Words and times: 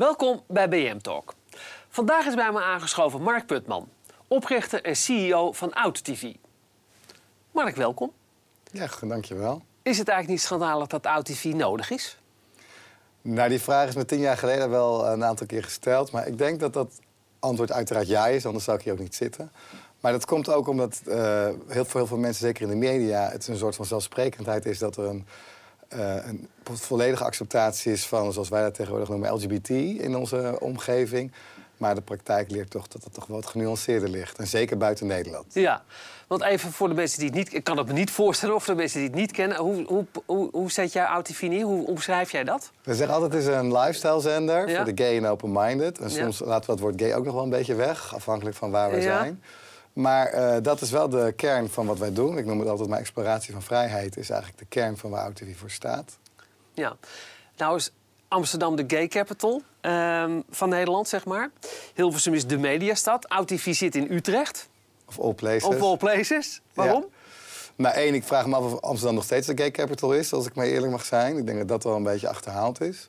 Welkom 0.00 0.42
bij 0.46 0.68
BM 0.68 0.98
Talk. 0.98 1.34
Vandaag 1.88 2.26
is 2.26 2.34
bij 2.34 2.52
me 2.52 2.62
aangeschoven 2.62 3.22
Mark 3.22 3.46
Putman, 3.46 3.88
oprichter 4.28 4.84
en 4.84 4.96
CEO 4.96 5.52
van 5.52 5.72
OutTV. 5.72 6.34
Mark, 7.50 7.76
welkom. 7.76 8.12
Ja, 8.72 8.88
dankjewel. 9.00 9.62
Is 9.82 9.98
het 9.98 10.08
eigenlijk 10.08 10.28
niet 10.28 10.40
schandalig 10.40 10.86
dat 10.86 11.06
OutTV 11.06 11.44
nodig 11.44 11.90
is? 11.90 12.18
Nou, 13.22 13.48
die 13.48 13.60
vraag 13.60 13.88
is 13.88 13.94
me 13.94 14.04
tien 14.04 14.18
jaar 14.18 14.36
geleden 14.36 14.70
wel 14.70 15.06
een 15.06 15.24
aantal 15.24 15.46
keer 15.46 15.64
gesteld. 15.64 16.10
Maar 16.10 16.26
ik 16.26 16.38
denk 16.38 16.60
dat 16.60 16.72
dat 16.72 17.00
antwoord 17.38 17.72
uiteraard 17.72 18.08
ja 18.08 18.26
is, 18.26 18.46
anders 18.46 18.64
zou 18.64 18.78
ik 18.78 18.84
hier 18.84 18.92
ook 18.92 18.98
niet 18.98 19.14
zitten. 19.14 19.52
Maar 20.00 20.12
dat 20.12 20.24
komt 20.24 20.48
ook 20.48 20.68
omdat 20.68 21.00
uh, 21.06 21.14
heel, 21.66 21.84
veel, 21.84 22.00
heel 22.00 22.06
veel 22.06 22.18
mensen, 22.18 22.46
zeker 22.46 22.62
in 22.62 22.68
de 22.68 22.86
media, 22.86 23.30
het 23.30 23.48
een 23.48 23.56
soort 23.56 23.76
van 23.76 23.84
zelfsprekendheid 23.84 24.66
is 24.66 24.78
dat 24.78 24.96
er 24.96 25.04
een, 25.04 25.26
een 25.90 26.48
volledige 26.64 27.24
acceptatie 27.24 27.92
is 27.92 28.06
van, 28.06 28.32
zoals 28.32 28.48
wij 28.48 28.62
dat 28.62 28.74
tegenwoordig 28.74 29.08
noemen, 29.08 29.32
LGBT 29.32 29.68
in 29.68 30.16
onze 30.16 30.56
omgeving. 30.60 31.32
Maar 31.80 31.94
de 31.94 32.00
praktijk 32.00 32.50
leert 32.50 32.70
toch 32.70 32.88
dat 32.88 33.04
het 33.04 33.14
toch 33.14 33.26
wat 33.26 33.46
genuanceerder 33.46 34.08
ligt. 34.08 34.38
En 34.38 34.46
zeker 34.46 34.76
buiten 34.76 35.06
Nederland. 35.06 35.54
Ja, 35.54 35.82
want 36.26 36.42
even 36.42 36.72
voor 36.72 36.88
de 36.88 36.94
mensen 36.94 37.18
die 37.18 37.28
het 37.28 37.36
niet... 37.36 37.54
Ik 37.54 37.64
kan 37.64 37.76
het 37.76 37.86
me 37.86 37.92
niet 37.92 38.10
voorstellen 38.10 38.54
of 38.54 38.64
de 38.64 38.74
mensen 38.74 38.98
die 38.98 39.08
het 39.08 39.18
niet 39.18 39.32
kennen. 39.32 39.58
Hoe, 39.58 39.84
hoe, 39.86 40.06
hoe, 40.26 40.48
hoe 40.52 40.70
zet 40.70 40.92
jij 40.92 41.04
Autify 41.04 41.46
neer? 41.46 41.64
Hoe 41.64 41.86
omschrijf 41.86 42.32
jij 42.32 42.44
dat? 42.44 42.70
We 42.82 42.94
zeggen 42.94 43.14
altijd 43.14 43.32
het 43.32 43.42
is 43.42 43.48
een 43.48 43.72
lifestyle-zender 43.72 44.68
ja. 44.68 44.76
voor 44.76 44.94
de 44.94 45.02
gay 45.02 45.16
en 45.16 45.26
open-minded. 45.26 45.98
En 45.98 46.10
soms 46.10 46.38
ja. 46.38 46.46
laten 46.46 46.66
we 46.66 46.72
het 46.72 46.80
woord 46.80 47.00
gay 47.00 47.14
ook 47.14 47.24
nog 47.24 47.34
wel 47.34 47.42
een 47.42 47.50
beetje 47.50 47.74
weg. 47.74 48.14
Afhankelijk 48.14 48.56
van 48.56 48.70
waar 48.70 48.90
we 48.90 48.96
ja. 48.96 49.02
zijn. 49.02 49.42
Maar 49.92 50.34
uh, 50.34 50.56
dat 50.62 50.80
is 50.80 50.90
wel 50.90 51.08
de 51.08 51.32
kern 51.36 51.68
van 51.68 51.86
wat 51.86 51.98
wij 51.98 52.12
doen. 52.12 52.38
Ik 52.38 52.46
noem 52.46 52.58
het 52.58 52.68
altijd 52.68 52.88
mijn 52.88 53.00
exploratie 53.00 53.52
van 53.52 53.62
vrijheid. 53.62 54.16
is 54.16 54.30
eigenlijk 54.30 54.60
de 54.60 54.66
kern 54.68 54.96
van 54.96 55.10
waar 55.10 55.22
Autify 55.22 55.54
voor 55.54 55.70
staat. 55.70 56.18
Ja. 56.74 56.96
Nou 57.56 57.76
is 57.76 57.92
Amsterdam 58.28 58.76
de 58.76 58.84
gay 58.86 59.08
capital 59.08 59.62
um, 59.80 60.42
van 60.50 60.68
Nederland, 60.68 61.08
zeg 61.08 61.24
maar. 61.24 61.50
Hilversum 61.94 62.34
is 62.34 62.46
de 62.46 62.58
mediastad. 62.58 63.28
OutTV 63.28 63.74
zit 63.74 63.94
in 63.94 64.06
Utrecht. 64.10 64.68
Of 65.06 65.20
all 65.20 65.34
places. 65.34 65.64
Of 65.64 65.80
all 65.82 65.96
places. 65.96 66.60
Waarom? 66.74 67.00
Ja. 67.00 67.18
Nou, 67.76 67.94
één, 67.94 68.14
ik 68.14 68.24
vraag 68.24 68.46
me 68.46 68.56
af 68.56 68.72
of 68.72 68.80
Amsterdam 68.80 69.14
nog 69.14 69.24
steeds 69.24 69.46
de 69.46 69.56
gay 69.56 69.70
capital 69.70 70.12
is, 70.12 70.32
als 70.32 70.46
ik 70.46 70.54
maar 70.54 70.66
eerlijk 70.66 70.92
mag 70.92 71.04
zijn. 71.04 71.36
Ik 71.36 71.46
denk 71.46 71.58
dat 71.58 71.68
dat 71.68 71.84
wel 71.84 71.96
een 71.96 72.02
beetje 72.02 72.28
achterhaald 72.28 72.80
is. 72.80 73.08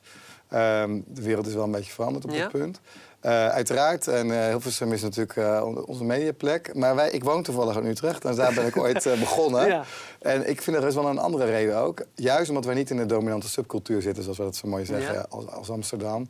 Um, 0.52 1.04
de 1.06 1.22
wereld 1.22 1.46
is 1.46 1.54
wel 1.54 1.64
een 1.64 1.70
beetje 1.70 1.92
veranderd 1.92 2.24
op 2.24 2.30
ja. 2.30 2.42
dat 2.42 2.50
punt. 2.50 2.80
Uh, 3.26 3.48
uiteraard, 3.48 4.08
en 4.08 4.26
uh, 4.26 4.46
Hilversum 4.46 4.92
is 4.92 5.02
natuurlijk 5.02 5.36
uh, 5.36 5.66
onze 5.86 6.04
mediaplek. 6.04 6.74
Maar 6.74 6.94
wij, 6.94 7.10
ik 7.10 7.24
woon 7.24 7.42
toevallig 7.42 7.76
in 7.76 7.86
Utrecht 7.86 8.24
en 8.24 8.34
daar 8.34 8.54
ben 8.54 8.66
ik 8.66 8.76
ooit 8.76 9.02
begonnen. 9.18 9.66
Ja. 9.72 9.84
En 10.20 10.48
ik 10.48 10.62
vind 10.62 10.76
er 10.76 10.86
is 10.86 10.94
wel 10.94 11.06
een 11.06 11.18
andere 11.18 11.44
reden 11.44 11.76
ook. 11.76 12.04
Juist 12.14 12.48
omdat 12.48 12.64
wij 12.64 12.74
niet 12.74 12.90
in 12.90 12.96
de 12.96 13.06
dominante 13.06 13.48
subcultuur 13.48 14.02
zitten, 14.02 14.22
zoals 14.22 14.38
we 14.38 14.44
dat 14.44 14.56
zo 14.56 14.68
mooi 14.68 14.84
zeggen, 14.84 15.14
ja. 15.14 15.26
als, 15.28 15.46
als, 15.46 15.70
Amsterdam. 15.70 16.28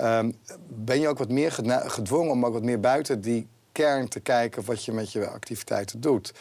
Um, 0.00 0.36
ben 0.68 1.00
je 1.00 1.08
ook 1.08 1.18
wat 1.18 1.28
meer 1.28 1.52
gedwongen 1.86 2.30
om 2.30 2.46
ook 2.46 2.52
wat 2.52 2.62
meer 2.62 2.80
buiten 2.80 3.20
die 3.20 3.48
kern 3.72 4.08
te 4.08 4.20
kijken 4.20 4.64
wat 4.64 4.84
je 4.84 4.92
met 4.92 5.12
je 5.12 5.28
activiteiten 5.28 6.00
doet. 6.00 6.32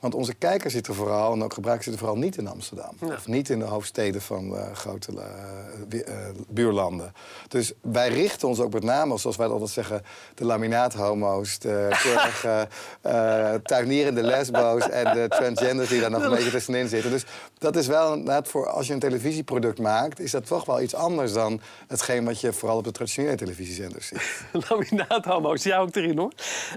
Want 0.00 0.14
onze 0.14 0.34
kijker 0.34 0.70
zitten 0.70 0.94
vooral, 0.94 1.32
en 1.32 1.42
ook 1.42 1.52
gebruikers 1.52 1.86
zitten 1.86 2.06
vooral 2.06 2.22
niet 2.24 2.36
in 2.36 2.48
Amsterdam. 2.48 2.96
Ja. 3.00 3.06
Of 3.06 3.26
niet 3.26 3.48
in 3.48 3.58
de 3.58 3.64
hoofdsteden 3.64 4.22
van 4.22 4.54
uh, 4.54 4.72
grote 4.72 5.12
uh, 5.12 6.00
uh, 6.00 6.14
buurlanden. 6.48 7.12
Dus 7.48 7.72
wij 7.80 8.08
richten 8.08 8.48
ons 8.48 8.60
ook 8.60 8.72
met 8.72 8.82
name, 8.82 9.18
zoals 9.18 9.36
wij 9.36 9.46
altijd 9.46 9.70
zeggen... 9.70 10.02
de 10.34 10.44
laminaathomo's, 10.44 11.58
de 11.58 11.88
keurige 12.02 12.68
tuinierende 13.72 14.22
lesbo's... 14.22 14.88
en 14.88 15.14
de 15.14 15.28
transgenders 15.28 15.88
die 15.88 16.00
daar 16.00 16.10
nog 16.10 16.22
een 16.22 16.30
beetje 16.30 16.50
tussenin 16.50 16.88
zitten. 16.88 17.10
Dus 17.10 17.24
dat 17.58 17.76
is 17.76 17.86
wel 17.86 18.12
inderdaad 18.12 18.48
voor 18.48 18.68
als 18.68 18.86
je 18.86 18.92
een 18.92 18.98
televisieproduct 18.98 19.78
maakt... 19.78 20.20
is 20.20 20.30
dat 20.30 20.46
toch 20.46 20.64
wel 20.64 20.80
iets 20.80 20.94
anders 20.94 21.32
dan 21.32 21.60
hetgeen 21.86 22.24
wat 22.24 22.40
je 22.40 22.52
vooral 22.52 22.76
op 22.78 22.84
de 22.84 22.92
traditionele 22.92 23.36
televisiezenders 23.36 24.06
ziet. 24.06 24.44
laminaathomo's, 24.68 25.62
jij 25.62 25.78
ook 25.78 25.94
erin 25.94 26.18
hoor. 26.18 26.32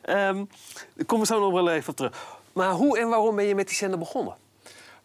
Um, 0.09 0.50
ik 0.96 1.07
kom 1.07 1.19
er 1.19 1.25
zo 1.25 1.40
nog 1.40 1.51
wel 1.51 1.69
even 1.69 1.90
op 1.90 1.96
terug. 1.96 2.40
Maar 2.53 2.72
hoe 2.72 3.00
en 3.00 3.09
waarom 3.09 3.35
ben 3.35 3.45
je 3.45 3.56
met 3.56 3.67
die 3.67 3.75
zender 3.75 4.00
begonnen? 4.00 4.35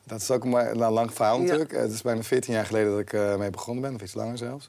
Dat 0.05 0.21
is 0.21 0.31
ook 0.31 0.45
maar 0.45 0.71
een 0.71 0.77
lang 0.77 1.13
verhaal 1.13 1.39
natuurlijk. 1.39 1.73
Ja. 1.73 1.79
Het 1.79 1.93
is 1.93 2.03
bijna 2.03 2.23
14 2.23 2.55
jaar 2.55 2.67
geleden 2.67 2.91
dat 2.91 3.01
ik 3.01 3.13
uh, 3.13 3.37
mee 3.37 3.51
begonnen 3.51 3.83
ben, 3.83 3.95
of 3.95 4.03
iets 4.03 4.15
langer 4.15 4.39
zelfs. 4.39 4.69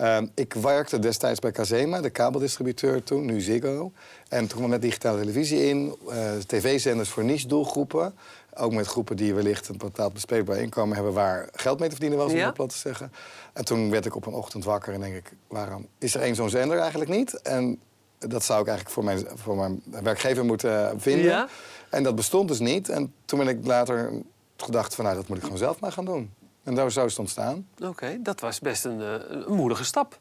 Uh, 0.00 0.18
ik 0.34 0.54
werkte 0.54 0.98
destijds 0.98 1.40
bij 1.40 1.52
Kazema, 1.52 2.00
de 2.00 2.10
kabeldistributeur 2.10 3.02
toen, 3.02 3.24
nu 3.24 3.40
Ziggo. 3.40 3.92
En 4.28 4.46
toen 4.46 4.58
kwam 4.58 4.70
met 4.70 4.82
digitale 4.82 5.18
televisie 5.18 5.68
in, 5.68 5.96
uh, 6.08 6.14
tv-zenders 6.46 7.08
voor 7.08 7.24
niche-doelgroepen. 7.24 8.14
Ook 8.54 8.72
met 8.72 8.86
groepen 8.86 9.16
die 9.16 9.34
wellicht 9.34 9.68
een 9.68 9.78
bepaald 9.78 10.12
bespreekbaar 10.12 10.56
inkomen 10.56 10.94
hebben... 10.94 11.12
waar 11.12 11.48
geld 11.52 11.78
mee 11.78 11.88
te 11.88 11.94
verdienen 11.94 12.18
was, 12.18 12.32
om 12.32 12.38
ja. 12.38 12.44
dat 12.44 12.54
plat 12.54 12.68
te 12.68 12.78
zeggen. 12.78 13.12
En 13.52 13.64
toen 13.64 13.90
werd 13.90 14.06
ik 14.06 14.16
op 14.16 14.26
een 14.26 14.32
ochtend 14.32 14.64
wakker 14.64 14.94
en 14.94 15.00
denk 15.00 15.14
ik... 15.14 15.32
waarom 15.48 15.86
is 15.98 16.14
er 16.14 16.20
één 16.20 16.34
zo'n 16.34 16.50
zender 16.50 16.78
eigenlijk 16.78 17.10
niet? 17.10 17.42
En 17.42 17.80
dat 18.28 18.44
zou 18.44 18.60
ik 18.60 18.66
eigenlijk 18.66 18.96
voor 18.96 19.04
mijn, 19.04 19.26
voor 19.34 19.56
mijn 19.56 19.82
werkgever 20.02 20.44
moeten 20.44 21.00
vinden. 21.00 21.24
Ja? 21.24 21.48
En 21.90 22.02
dat 22.02 22.14
bestond 22.14 22.48
dus 22.48 22.58
niet. 22.58 22.88
En 22.88 23.14
toen 23.24 23.38
ben 23.38 23.48
ik 23.48 23.66
later 23.66 24.12
gedacht 24.56 24.94
van 24.94 25.04
nou, 25.04 25.16
dat 25.16 25.28
moet 25.28 25.36
ik 25.36 25.42
gewoon 25.42 25.58
zelf 25.58 25.80
maar 25.80 25.92
gaan 25.92 26.04
doen. 26.04 26.34
En 26.62 26.74
daar 26.74 26.92
zo 26.92 27.04
is 27.04 27.10
het 27.10 27.20
ontstaan. 27.20 27.66
Oké, 27.76 27.86
okay, 27.86 28.18
dat 28.22 28.40
was 28.40 28.60
best 28.60 28.84
een, 28.84 29.00
een, 29.00 29.54
moedige 29.54 29.84
stap. 29.84 30.18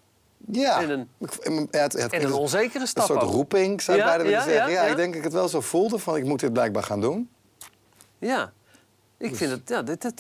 Ja. 0.52 0.82
En 0.82 0.90
een, 0.90 1.08
ja, 1.72 1.82
het, 1.82 1.94
het, 1.94 2.14
en 2.14 2.24
een 2.24 2.34
onzekere 2.34 2.86
stap 2.86 3.10
Een 3.10 3.16
soort 3.16 3.28
ook. 3.28 3.32
roeping, 3.32 3.82
zou 3.82 3.98
ik 3.98 4.04
ja, 4.04 4.10
bijna 4.10 4.24
willen 4.24 4.40
ja, 4.40 4.46
zeggen. 4.46 4.72
Ja, 4.72 4.80
Ja, 4.80 4.86
ja, 4.86 4.92
ik 4.92 4.96
denk 4.96 5.08
dat 5.08 5.18
ik 5.18 5.24
het 5.24 5.34
wel 5.34 5.48
zo 5.48 5.62
voelde 5.62 6.00
van 6.00 6.16
ik 6.16 6.24
moet 6.24 6.40
dit 6.40 6.54
blijkbaar 6.54 6.84
gaan 6.84 7.02
doen. 7.02 7.30
Ja. 8.18 8.54
Ik 9.18 9.30
dus. 9.30 9.38
vind 9.38 9.52
het, 9.52 9.62
ja, 9.66 9.82
dit, 9.82 10.12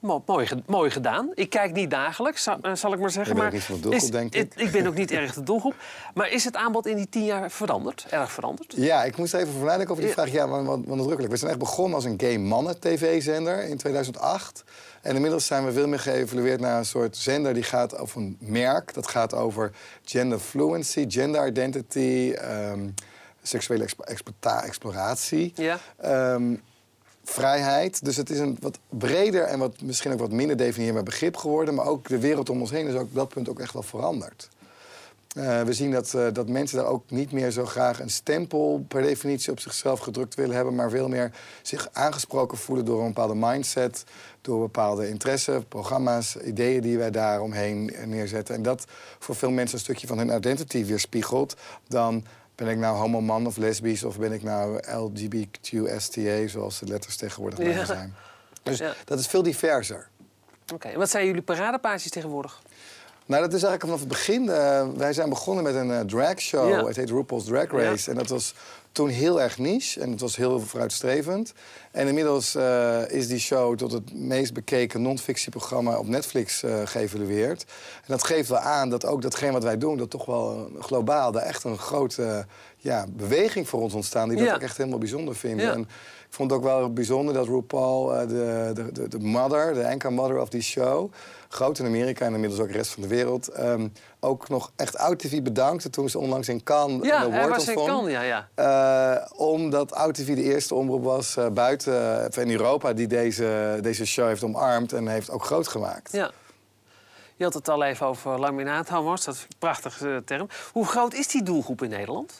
mooi, 0.00 0.48
mooi 0.66 0.90
gedaan. 0.90 1.30
Ik 1.34 1.50
kijk 1.50 1.72
niet 1.72 1.90
dagelijks, 1.90 2.42
zal, 2.42 2.58
zal 2.72 2.92
ik 2.92 2.98
maar 2.98 3.10
zeggen. 3.10 3.36
Je 3.36 3.42
maar 3.42 3.52
niet 3.52 3.62
van 3.62 3.74
de 3.74 3.80
doelgroep, 3.80 4.02
is, 4.02 4.10
denk 4.10 4.34
ik. 4.34 4.54
Ik 4.54 4.70
ben 4.70 4.86
ook 4.86 4.94
niet 5.02 5.10
erg 5.10 5.34
de 5.34 5.42
doelgroep. 5.42 5.74
Maar 6.14 6.30
is 6.30 6.44
het 6.44 6.56
aanbod 6.56 6.86
in 6.86 6.96
die 6.96 7.08
tien 7.08 7.24
jaar 7.24 7.50
veranderd? 7.50 8.06
Erg 8.10 8.32
veranderd? 8.32 8.74
Ja, 8.76 9.04
ik 9.04 9.16
moest 9.16 9.34
even 9.34 9.64
nadenken 9.64 9.90
over 9.90 10.04
die 10.04 10.12
vraag. 10.12 10.32
Ja, 10.32 10.48
wat, 10.48 10.64
wat 10.64 10.96
nadrukkelijk. 10.96 11.32
We 11.32 11.36
zijn 11.36 11.50
echt 11.50 11.60
begonnen 11.60 11.94
als 11.94 12.04
een 12.04 12.20
gay 12.20 12.38
mannen-tv-zender 12.38 13.64
in 13.64 13.76
2008. 13.76 14.64
En 15.00 15.14
inmiddels 15.14 15.46
zijn 15.46 15.64
we 15.64 15.72
veel 15.72 15.88
meer 15.88 16.00
geëvalueerd 16.00 16.60
naar 16.60 16.78
een 16.78 16.84
soort 16.84 17.16
zender 17.16 17.54
die 17.54 17.62
gaat 17.62 17.98
over 17.98 18.20
een 18.20 18.36
merk. 18.40 18.94
Dat 18.94 19.06
gaat 19.06 19.34
over 19.34 19.72
gender 20.04 20.38
fluency, 20.38 21.04
gender 21.08 21.46
identity, 21.46 22.34
um, 22.72 22.94
seksuele 23.42 23.86
exploratie. 24.64 25.52
Ja. 25.54 25.78
Um, 26.34 26.62
vrijheid. 27.30 28.04
Dus 28.04 28.16
het 28.16 28.30
is 28.30 28.38
een 28.38 28.56
wat 28.60 28.78
breder 28.88 29.42
en 29.42 29.58
wat, 29.58 29.80
misschien 29.82 30.12
ook 30.12 30.18
wat 30.18 30.32
minder 30.32 30.56
definieerbaar 30.56 31.02
begrip 31.02 31.36
geworden. 31.36 31.74
Maar 31.74 31.86
ook 31.86 32.08
de 32.08 32.18
wereld 32.18 32.50
om 32.50 32.60
ons 32.60 32.70
heen 32.70 32.86
is 32.86 32.94
ook 32.94 33.00
op 33.00 33.14
dat 33.14 33.28
punt 33.28 33.48
ook 33.48 33.60
echt 33.60 33.72
wel 33.72 33.82
veranderd. 33.82 34.48
Uh, 35.36 35.62
we 35.62 35.72
zien 35.72 35.90
dat, 35.90 36.12
uh, 36.16 36.26
dat 36.32 36.48
mensen 36.48 36.76
daar 36.76 36.86
ook 36.86 37.10
niet 37.10 37.32
meer 37.32 37.50
zo 37.50 37.64
graag 37.64 38.00
een 38.00 38.10
stempel 38.10 38.84
per 38.88 39.02
definitie 39.02 39.52
op 39.52 39.60
zichzelf 39.60 40.00
gedrukt 40.00 40.34
willen 40.34 40.54
hebben, 40.54 40.74
maar 40.74 40.90
veel 40.90 41.08
meer 41.08 41.32
zich 41.62 41.88
aangesproken 41.92 42.58
voelen 42.58 42.84
door 42.84 43.00
een 43.00 43.06
bepaalde 43.06 43.34
mindset, 43.34 44.04
door 44.40 44.60
bepaalde 44.60 45.08
interesse, 45.08 45.64
programma's, 45.68 46.36
ideeën 46.36 46.80
die 46.80 46.98
wij 46.98 47.10
daar 47.10 47.40
omheen 47.40 47.92
neerzetten. 48.04 48.54
En 48.54 48.62
dat 48.62 48.84
voor 49.18 49.34
veel 49.34 49.50
mensen 49.50 49.76
een 49.76 49.84
stukje 49.84 50.06
van 50.06 50.18
hun 50.18 50.36
identity 50.36 50.84
weerspiegelt 50.84 51.56
dan 51.88 52.24
ben 52.64 52.68
ik 52.68 52.78
nou 52.78 52.96
homo 52.96 53.20
man 53.20 53.46
of 53.46 53.56
lesbisch 53.56 54.04
of 54.04 54.18
ben 54.18 54.32
ik 54.32 54.42
nou 54.42 54.80
LGBTQSTA, 54.96 56.46
zoals 56.46 56.78
de 56.78 56.86
letters 56.86 57.16
tegenwoordig 57.16 57.58
ja. 57.58 57.84
zijn. 57.84 58.14
Dus 58.62 58.78
ja. 58.78 58.94
dat 59.04 59.18
is 59.18 59.26
veel 59.26 59.42
diverser. 59.42 60.08
Oké, 60.62 60.74
okay. 60.74 60.92
en 60.92 60.98
wat 60.98 61.10
zijn 61.10 61.26
jullie 61.26 61.42
paradepaadjes 61.42 62.10
tegenwoordig? 62.10 62.62
Nou, 63.26 63.42
dat 63.42 63.52
is 63.52 63.62
eigenlijk 63.62 63.82
vanaf 63.82 63.98
het 63.98 64.08
begin. 64.08 64.42
Uh, 64.42 64.88
wij 64.96 65.12
zijn 65.12 65.28
begonnen 65.28 65.64
met 65.64 65.74
een 65.74 65.88
uh, 65.88 66.00
drag 66.00 66.40
show. 66.40 66.68
Ja. 66.68 66.84
Het 66.84 66.96
heet 66.96 67.10
RuPaul's 67.10 67.44
Drag 67.44 67.70
Race. 67.70 68.10
En 68.10 68.16
dat 68.16 68.28
was 68.28 68.54
toen 68.92 69.08
heel 69.08 69.40
erg 69.40 69.58
niche 69.58 70.00
en 70.00 70.10
het 70.10 70.20
was 70.20 70.36
heel 70.36 70.60
vooruitstrevend. 70.60 71.52
En 71.90 72.06
inmiddels 72.06 72.56
uh, 72.56 73.10
is 73.10 73.28
die 73.28 73.38
show 73.38 73.76
tot 73.76 73.92
het 73.92 74.14
meest 74.14 74.52
bekeken 74.52 75.02
non-fictieprogramma 75.02 75.98
op 75.98 76.08
Netflix 76.08 76.62
uh, 76.62 76.80
geëvalueerd. 76.84 77.64
En 77.96 78.06
dat 78.06 78.24
geeft 78.24 78.48
wel 78.48 78.58
aan 78.58 78.90
dat 78.90 79.06
ook 79.06 79.22
datgene 79.22 79.52
wat 79.52 79.62
wij 79.62 79.78
doen, 79.78 79.96
dat 79.96 80.10
toch 80.10 80.24
wel 80.24 80.70
globaal 80.78 81.32
daar 81.32 81.42
echt 81.42 81.64
een 81.64 81.78
grote 81.78 82.46
ja, 82.76 83.06
beweging 83.10 83.68
voor 83.68 83.80
ons 83.80 83.94
ontstaan, 83.94 84.28
die 84.28 84.38
dat 84.44 84.54
ook 84.54 84.60
echt 84.60 84.76
helemaal 84.76 84.98
bijzonder. 84.98 85.36
Ja. 85.42 85.72
En 85.72 85.88
ik 86.30 86.36
vond 86.36 86.50
het 86.50 86.60
ook 86.60 86.66
wel 86.66 86.92
bijzonder 86.92 87.34
dat 87.34 87.46
RuPaul, 87.46 88.14
uh, 88.14 88.20
de, 88.20 88.70
de, 88.74 88.92
de, 88.92 89.08
de 89.08 89.18
mother, 89.18 89.74
de 89.74 89.88
anchor 89.88 90.12
mother 90.12 90.40
of 90.40 90.48
die 90.48 90.62
show, 90.62 91.12
groot 91.48 91.78
in 91.78 91.86
Amerika 91.86 92.24
en 92.24 92.34
inmiddels 92.34 92.60
ook 92.60 92.66
de 92.66 92.72
rest 92.72 92.90
van 92.90 93.02
de 93.02 93.08
wereld, 93.08 93.58
um, 93.58 93.92
ook 94.20 94.48
nog 94.48 94.72
echt 94.76 94.96
OutTV 94.96 95.42
bedankte 95.42 95.90
toen 95.90 96.08
ze 96.08 96.18
onlangs 96.18 96.48
in 96.48 96.62
Cannes 96.62 97.06
ja, 97.06 97.16
award 97.16 97.48
was 97.48 97.68
in 97.68 97.76
ontvond. 97.76 97.88
Cannes, 97.88 98.12
ja, 98.12 98.48
ja. 98.56 99.18
Uh, 99.18 99.40
omdat 99.40 99.94
OutTV 99.94 100.34
de 100.34 100.42
eerste 100.42 100.74
omroep 100.74 101.04
was 101.04 101.36
uh, 101.36 101.46
buiten 101.48 102.30
in 102.30 102.50
Europa 102.50 102.92
die 102.92 103.06
deze, 103.06 103.78
deze 103.82 104.04
show 104.06 104.26
heeft 104.26 104.42
omarmd 104.42 104.92
en 104.92 105.06
heeft 105.06 105.30
ook 105.30 105.44
groot 105.44 105.68
gemaakt. 105.68 106.12
Ja. 106.12 106.30
Je 107.36 107.44
had 107.44 107.54
het 107.54 107.68
al 107.68 107.82
even 107.82 108.06
over 108.06 108.40
laminaathomo's, 108.40 109.24
dat 109.24 109.34
is 109.34 109.40
een 109.40 109.58
prachtige 109.58 110.22
term. 110.24 110.48
Hoe 110.72 110.86
groot 110.86 111.14
is 111.14 111.28
die 111.28 111.42
doelgroep 111.42 111.82
in 111.82 111.90
Nederland? 111.90 112.32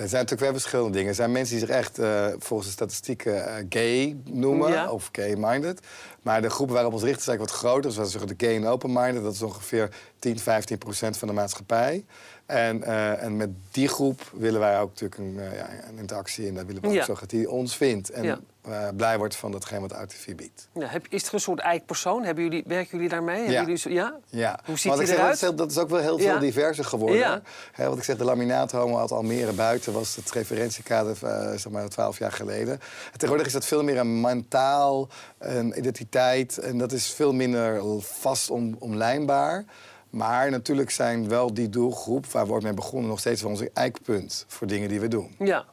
Er 0.00 0.08
zijn 0.08 0.22
natuurlijk 0.22 0.50
wel 0.50 0.60
verschillende 0.60 0.92
dingen. 0.92 1.08
Er 1.08 1.14
zijn 1.14 1.32
mensen 1.32 1.56
die 1.56 1.66
zich 1.66 1.76
echt 1.76 1.98
uh, 1.98 2.26
volgens 2.38 2.68
de 2.68 2.74
statistieken 2.74 3.34
uh, 3.34 3.54
gay 3.68 4.16
noemen 4.24 4.70
ja. 4.70 4.90
of 4.90 5.08
gay-minded. 5.12 5.80
Maar 6.22 6.42
de 6.42 6.50
groepen 6.50 6.74
waarop 6.74 6.92
ons 6.92 7.02
richten 7.02 7.22
zijn 7.22 7.38
wat 7.38 7.50
groter. 7.50 7.82
Dus 7.82 7.96
we 7.96 8.04
zeggen 8.04 8.36
de 8.36 8.46
gay 8.46 8.56
en 8.56 8.66
open-minded. 8.66 9.22
Dat 9.22 9.34
is 9.34 9.42
ongeveer 9.42 9.90
10, 10.18 10.38
15 10.38 10.78
procent 10.78 11.16
van 11.16 11.28
de 11.28 11.34
maatschappij. 11.34 12.04
En, 12.50 12.80
uh, 12.80 13.22
en 13.22 13.36
met 13.36 13.50
die 13.70 13.88
groep 13.88 14.20
willen 14.32 14.60
wij 14.60 14.80
ook 14.80 14.88
natuurlijk 14.88 15.20
een, 15.20 15.34
uh, 15.34 15.56
ja, 15.56 15.68
een 15.88 15.98
interactie 15.98 16.46
in. 16.46 16.54
Dat 16.54 16.66
willen 16.66 16.82
we 16.82 16.88
ook 16.88 17.04
zo 17.04 17.16
dat 17.20 17.30
die 17.30 17.50
ons 17.50 17.76
vindt. 17.76 18.10
En 18.10 18.24
ja. 18.24 18.38
uh, 18.68 18.88
blij 18.96 19.18
wordt 19.18 19.36
van 19.36 19.52
datgene 19.52 19.80
wat 19.80 19.92
AutoV 19.92 20.34
biedt. 20.34 20.68
Ja, 20.72 20.86
heb, 20.86 21.06
is 21.08 21.26
er 21.26 21.34
een 21.34 21.40
soort 21.40 21.58
eikpersoon? 21.58 22.24
Hebben 22.24 22.44
jullie, 22.44 22.64
werken 22.66 22.90
jullie 22.90 23.08
daarmee? 23.08 23.50
Ja. 23.50 23.64
Jullie 23.64 23.92
ja? 23.92 24.14
ja. 24.26 24.60
Hoe 24.64 24.78
ziet 24.78 24.94
hij 24.94 25.06
eruit? 25.06 25.40
Dat 25.40 25.50
is, 25.50 25.56
dat 25.56 25.70
is 25.70 25.78
ook 25.78 25.88
wel 25.88 26.00
heel 26.00 26.18
veel 26.18 26.38
diverser 26.38 26.84
geworden. 26.84 27.42
He, 27.72 27.88
wat 27.88 27.98
ik 27.98 28.04
zeg, 28.04 28.16
de 28.16 28.24
laminaathomo 28.24 28.98
uit 28.98 29.12
Almere 29.12 29.52
buiten 29.52 29.92
was 29.92 30.16
het 30.16 30.30
referentiekader 30.30 31.16
zeg 31.58 31.72
maar 31.72 31.88
12 31.88 32.18
jaar 32.18 32.32
geleden. 32.32 32.80
Tegenwoordig 33.12 33.46
is 33.46 33.52
dat 33.52 33.66
veel 33.66 33.82
meer 33.82 33.98
een 33.98 34.20
mentaal, 34.20 35.08
een 35.38 35.78
identiteit. 35.78 36.58
En 36.58 36.78
dat 36.78 36.92
is 36.92 37.10
veel 37.10 37.32
minder 37.32 37.82
vast 38.00 38.50
om, 38.50 38.76
omlijnbaar. 38.78 39.64
Maar 40.10 40.50
natuurlijk 40.50 40.90
zijn 40.90 41.28
wel 41.28 41.54
die 41.54 41.68
doelgroep 41.68 42.26
waar 42.26 42.46
we 42.46 42.58
mee 42.62 42.74
begonnen 42.74 43.08
nog 43.08 43.18
steeds 43.18 43.42
wel 43.42 43.50
onze 43.50 43.70
eikpunt 43.74 44.44
voor 44.48 44.66
dingen 44.66 44.88
die 44.88 45.00
we 45.00 45.08
doen. 45.08 45.36
Ja. 45.38 45.64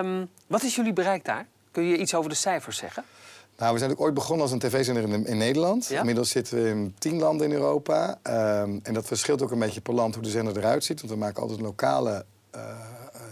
Um, 0.00 0.28
wat 0.46 0.62
is 0.62 0.74
jullie 0.74 0.92
bereik 0.92 1.24
daar? 1.24 1.46
Kun 1.70 1.84
je 1.84 1.96
iets 1.96 2.14
over 2.14 2.30
de 2.30 2.36
cijfers 2.36 2.76
zeggen? 2.76 3.04
Nou, 3.56 3.72
we 3.72 3.78
zijn 3.78 3.90
natuurlijk 3.90 4.00
ooit 4.00 4.14
begonnen 4.14 4.42
als 4.42 4.52
een 4.52 4.58
tv-zender 4.58 5.02
in, 5.02 5.26
in, 5.26 5.36
Nederland. 5.36 5.86
Ja? 5.86 5.98
Inmiddels 5.98 6.30
zitten 6.30 6.62
we 6.62 6.68
in 6.68 6.94
tien 6.98 7.18
landen 7.18 7.46
in 7.46 7.52
Europa. 7.52 8.18
Um, 8.22 8.80
en 8.82 8.94
dat 8.94 9.06
verschilt 9.06 9.42
ook 9.42 9.50
een 9.50 9.58
beetje 9.58 9.80
per 9.80 9.94
land 9.94 10.14
hoe 10.14 10.22
de 10.22 10.30
zender 10.30 10.56
eruit 10.56 10.84
ziet. 10.84 11.00
Want 11.00 11.12
we 11.12 11.18
maken 11.18 11.40
altijd 11.40 11.58
een 11.58 11.64
lokale 11.64 12.24
uh, 12.54 12.60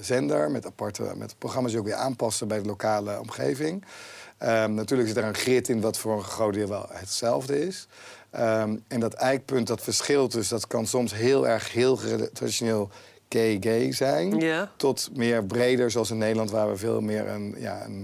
zender 0.00 0.50
met 0.50 0.66
aparte 0.66 1.12
met 1.16 1.34
programma's 1.38 1.70
die 1.70 1.80
ook 1.80 1.86
weer 1.86 1.94
aanpassen 1.94 2.48
bij 2.48 2.60
de 2.60 2.66
lokale 2.66 3.20
omgeving. 3.20 3.84
Um, 4.42 4.74
natuurlijk 4.74 5.08
zit 5.08 5.16
er 5.16 5.24
een 5.24 5.34
grid 5.34 5.68
in 5.68 5.80
wat 5.80 5.98
voor 5.98 6.16
een 6.16 6.22
groot 6.22 6.54
deel 6.54 6.68
wel 6.68 6.86
hetzelfde 6.90 7.66
is. 7.66 7.88
Um, 8.38 8.84
en 8.88 9.00
dat 9.00 9.14
eikpunt, 9.14 9.66
dat 9.66 9.82
verschilt 9.82 10.32
dus. 10.32 10.48
Dat 10.48 10.66
kan 10.66 10.86
soms 10.86 11.14
heel 11.14 11.48
erg, 11.48 11.72
heel 11.72 11.98
traditioneel 12.32 12.90
gay-gay 13.28 13.92
zijn. 13.92 14.40
Ja. 14.40 14.72
Tot 14.76 15.10
meer 15.12 15.44
breder, 15.44 15.90
zoals 15.90 16.10
in 16.10 16.18
Nederland, 16.18 16.50
waar 16.50 16.70
we 16.70 16.76
veel 16.76 17.00
meer 17.00 17.28
een, 17.28 17.54
ja, 17.58 17.84
een 17.84 18.02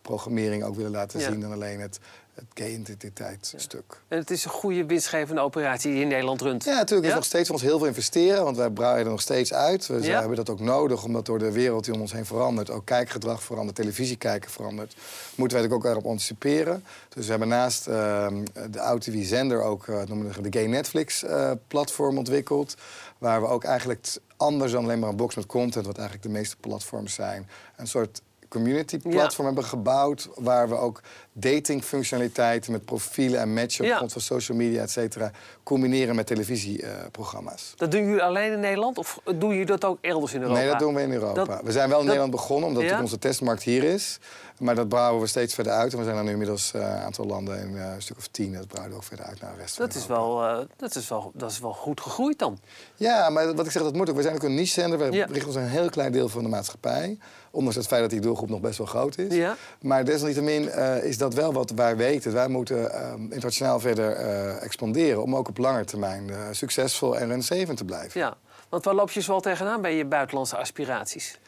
mindset-programmering 0.00 0.64
ook 0.64 0.74
willen 0.74 0.90
laten 0.90 1.20
zien 1.20 1.40
dan 1.40 1.52
alleen 1.52 1.80
het, 1.80 1.98
het 2.34 2.44
gay-identiteitsstuk. 2.54 4.00
En 4.08 4.18
het 4.18 4.30
is 4.30 4.44
een 4.44 4.50
goede 4.50 4.84
winstgevende 4.84 5.40
operatie 5.40 5.92
die 5.92 6.00
in 6.00 6.08
Nederland 6.08 6.40
runt. 6.40 6.64
Ja, 6.64 6.74
natuurlijk. 6.74 7.02
is 7.02 7.08
Ja? 7.08 7.16
nog 7.16 7.24
steeds 7.24 7.46
van 7.46 7.54
ons 7.54 7.64
heel 7.64 7.78
veel 7.78 7.86
investeren, 7.86 8.44
want 8.44 8.56
wij 8.56 8.70
breiden 8.70 9.04
er 9.04 9.10
nog 9.10 9.20
steeds 9.20 9.52
uit. 9.52 9.86
We 9.86 10.06
hebben 10.06 10.36
dat 10.36 10.50
ook 10.50 10.60
nodig, 10.60 11.04
omdat 11.04 11.26
door 11.26 11.38
de 11.38 11.52
wereld 11.52 11.84
die 11.84 11.94
om 11.94 12.00
ons 12.00 12.12
heen 12.12 12.26
verandert, 12.26 12.70
ook 12.70 12.84
kijkgedrag 12.84 13.42
verandert, 13.42 13.76
televisiekijken 13.76 14.50
verandert, 14.50 14.96
moeten 15.34 15.58
wij 15.58 15.66
er 15.66 15.74
ook 15.74 15.84
erop 15.84 16.06
anticiperen. 16.06 16.84
Dus 17.08 17.24
we 17.24 17.30
hebben 17.30 17.48
naast 17.48 17.86
ehm, 17.86 18.44
de 18.70 18.80
OutTV-zender 18.80 19.62
ook 19.62 19.88
eh, 19.88 20.02
noemen 20.06 20.32
we 20.32 20.50
de 20.50 20.58
Gay 20.58 20.66
Netflix-platform 20.66 22.18
ontwikkeld, 22.18 22.76
waar 23.18 23.40
we 23.40 23.46
ook 23.46 23.64
eigenlijk 23.64 24.06
anders 24.36 24.72
dan 24.72 24.84
alleen 24.84 24.98
maar 24.98 25.08
een 25.08 25.16
box 25.16 25.34
met 25.34 25.46
content, 25.46 25.86
wat 25.86 25.98
eigenlijk 25.98 26.26
de 26.26 26.38
meeste 26.38 26.56
platforms 26.56 27.14
zijn, 27.14 27.48
een 27.76 27.86
soort 27.86 28.22
community-platform 28.50 29.46
hebben 29.46 29.64
gebouwd, 29.64 30.28
waar 30.34 30.68
we 30.68 30.74
ook 30.74 31.00
datingfunctionaliteiten 31.32 32.72
met 32.72 32.84
profielen 32.84 33.40
en 33.40 33.52
matchen 33.54 33.84
op 33.84 33.90
grond 33.96 34.12
van 34.12 34.20
social 34.20 34.58
media, 34.58 34.82
et 34.82 34.90
cetera, 34.90 35.30
combineren 35.62 36.14
met 36.16 36.26
televisieprogramma's. 36.26 37.72
Dat 37.76 37.90
doen 37.90 38.04
jullie 38.04 38.22
alleen 38.22 38.52
in 38.52 38.60
Nederland 38.60 38.98
of 38.98 39.20
doen 39.38 39.50
jullie 39.50 39.66
dat 39.66 39.84
ook 39.84 39.98
elders 40.00 40.32
in 40.34 40.40
Europa? 40.40 40.60
Nee, 40.60 40.68
dat 40.70 40.78
doen 40.78 40.94
we 40.94 41.02
in 41.02 41.12
Europa. 41.12 41.44
Dat- 41.44 41.60
we 41.64 41.72
zijn 41.72 41.88
wel 41.88 42.00
in 42.00 42.06
dat- 42.06 42.14
Nederland 42.16 42.30
begonnen, 42.30 42.68
omdat 42.68 43.00
onze 43.00 43.18
testmarkt 43.18 43.62
hier 43.62 43.84
is. 43.84 44.18
Maar 44.60 44.74
dat 44.74 44.88
bouwen 44.88 45.20
we 45.20 45.26
steeds 45.26 45.54
verder 45.54 45.72
uit. 45.72 45.92
En 45.92 45.98
we 45.98 46.04
zijn 46.04 46.16
er 46.16 46.24
nu 46.24 46.30
inmiddels 46.30 46.72
eh, 46.74 46.80
een 46.80 46.86
aantal 46.86 47.26
landen, 47.26 47.58
in 47.60 47.76
eh, 47.76 47.92
een 47.94 48.02
stuk 48.02 48.16
of 48.16 48.26
tien. 48.26 48.52
Dat 48.52 48.68
bouwen 48.68 48.90
we 48.90 48.96
ook 48.96 49.04
verder 49.04 49.26
uit 49.26 49.40
naar 49.40 49.52
de 49.54 49.60
rest 49.60 49.76
van 49.76 49.86
Dat 49.86 49.94
is, 49.94 50.08
Europa. 50.08 50.24
wel, 50.42 50.60
eh, 50.60 50.66
dat, 50.76 50.94
is 50.94 51.08
wel, 51.08 51.30
dat 51.34 51.50
is 51.50 51.58
wel 51.60 51.72
goed 51.72 52.00
gegroeid 52.00 52.38
dan. 52.38 52.58
Ja, 52.96 53.30
maar 53.30 53.54
wat 53.54 53.66
ik 53.66 53.72
zeg, 53.72 53.82
dat 53.82 53.94
moet 53.94 54.10
ook. 54.10 54.16
We 54.16 54.22
zijn 54.22 54.34
ook 54.34 54.42
een 54.42 54.54
niche-zender. 54.54 54.98
We 54.98 55.10
Ja. 55.12 55.24
richten 55.26 55.46
ons 55.46 55.56
een 55.56 55.66
heel 55.68 55.90
klein 55.90 56.12
deel 56.12 56.28
van 56.28 56.42
de 56.42 56.48
maatschappij. 56.48 57.18
Ondanks 57.50 57.76
het 57.76 57.86
feit 57.86 58.00
dat 58.00 58.10
die 58.10 58.20
doelgroep 58.20 58.48
nog 58.48 58.60
best 58.60 58.78
wel 58.78 58.86
groot 58.86 59.18
is. 59.18 59.34
Ja. 59.34 59.56
Maar 59.80 60.04
desalniettemin 60.04 60.72
is 61.02 61.18
dat 61.18 61.34
wel 61.34 61.52
wat 61.52 61.70
wij 61.70 61.96
weten. 61.96 62.32
Wij 62.32 62.48
moeten 62.48 62.92
eh, 62.92 63.12
internationaal 63.12 63.80
verder 63.80 64.16
expanderen... 64.58 65.22
om 65.22 65.36
ook 65.36 65.48
op 65.48 65.58
lange 65.58 65.84
termijn 65.84 66.30
succesvol 66.50 67.18
en 67.18 67.28
renstevend 67.28 67.76
te 67.78 67.84
blijven. 67.84 68.20
Ja. 68.20 68.36
Want 68.68 68.84
waar 68.84 68.94
loop 68.94 69.10
je 69.10 69.20
zoal 69.20 69.40
tegenaan 69.40 69.80
bij 69.80 69.96
je 69.96 70.04
buitenlandse 70.04 70.56
aspiraties? 70.56 71.38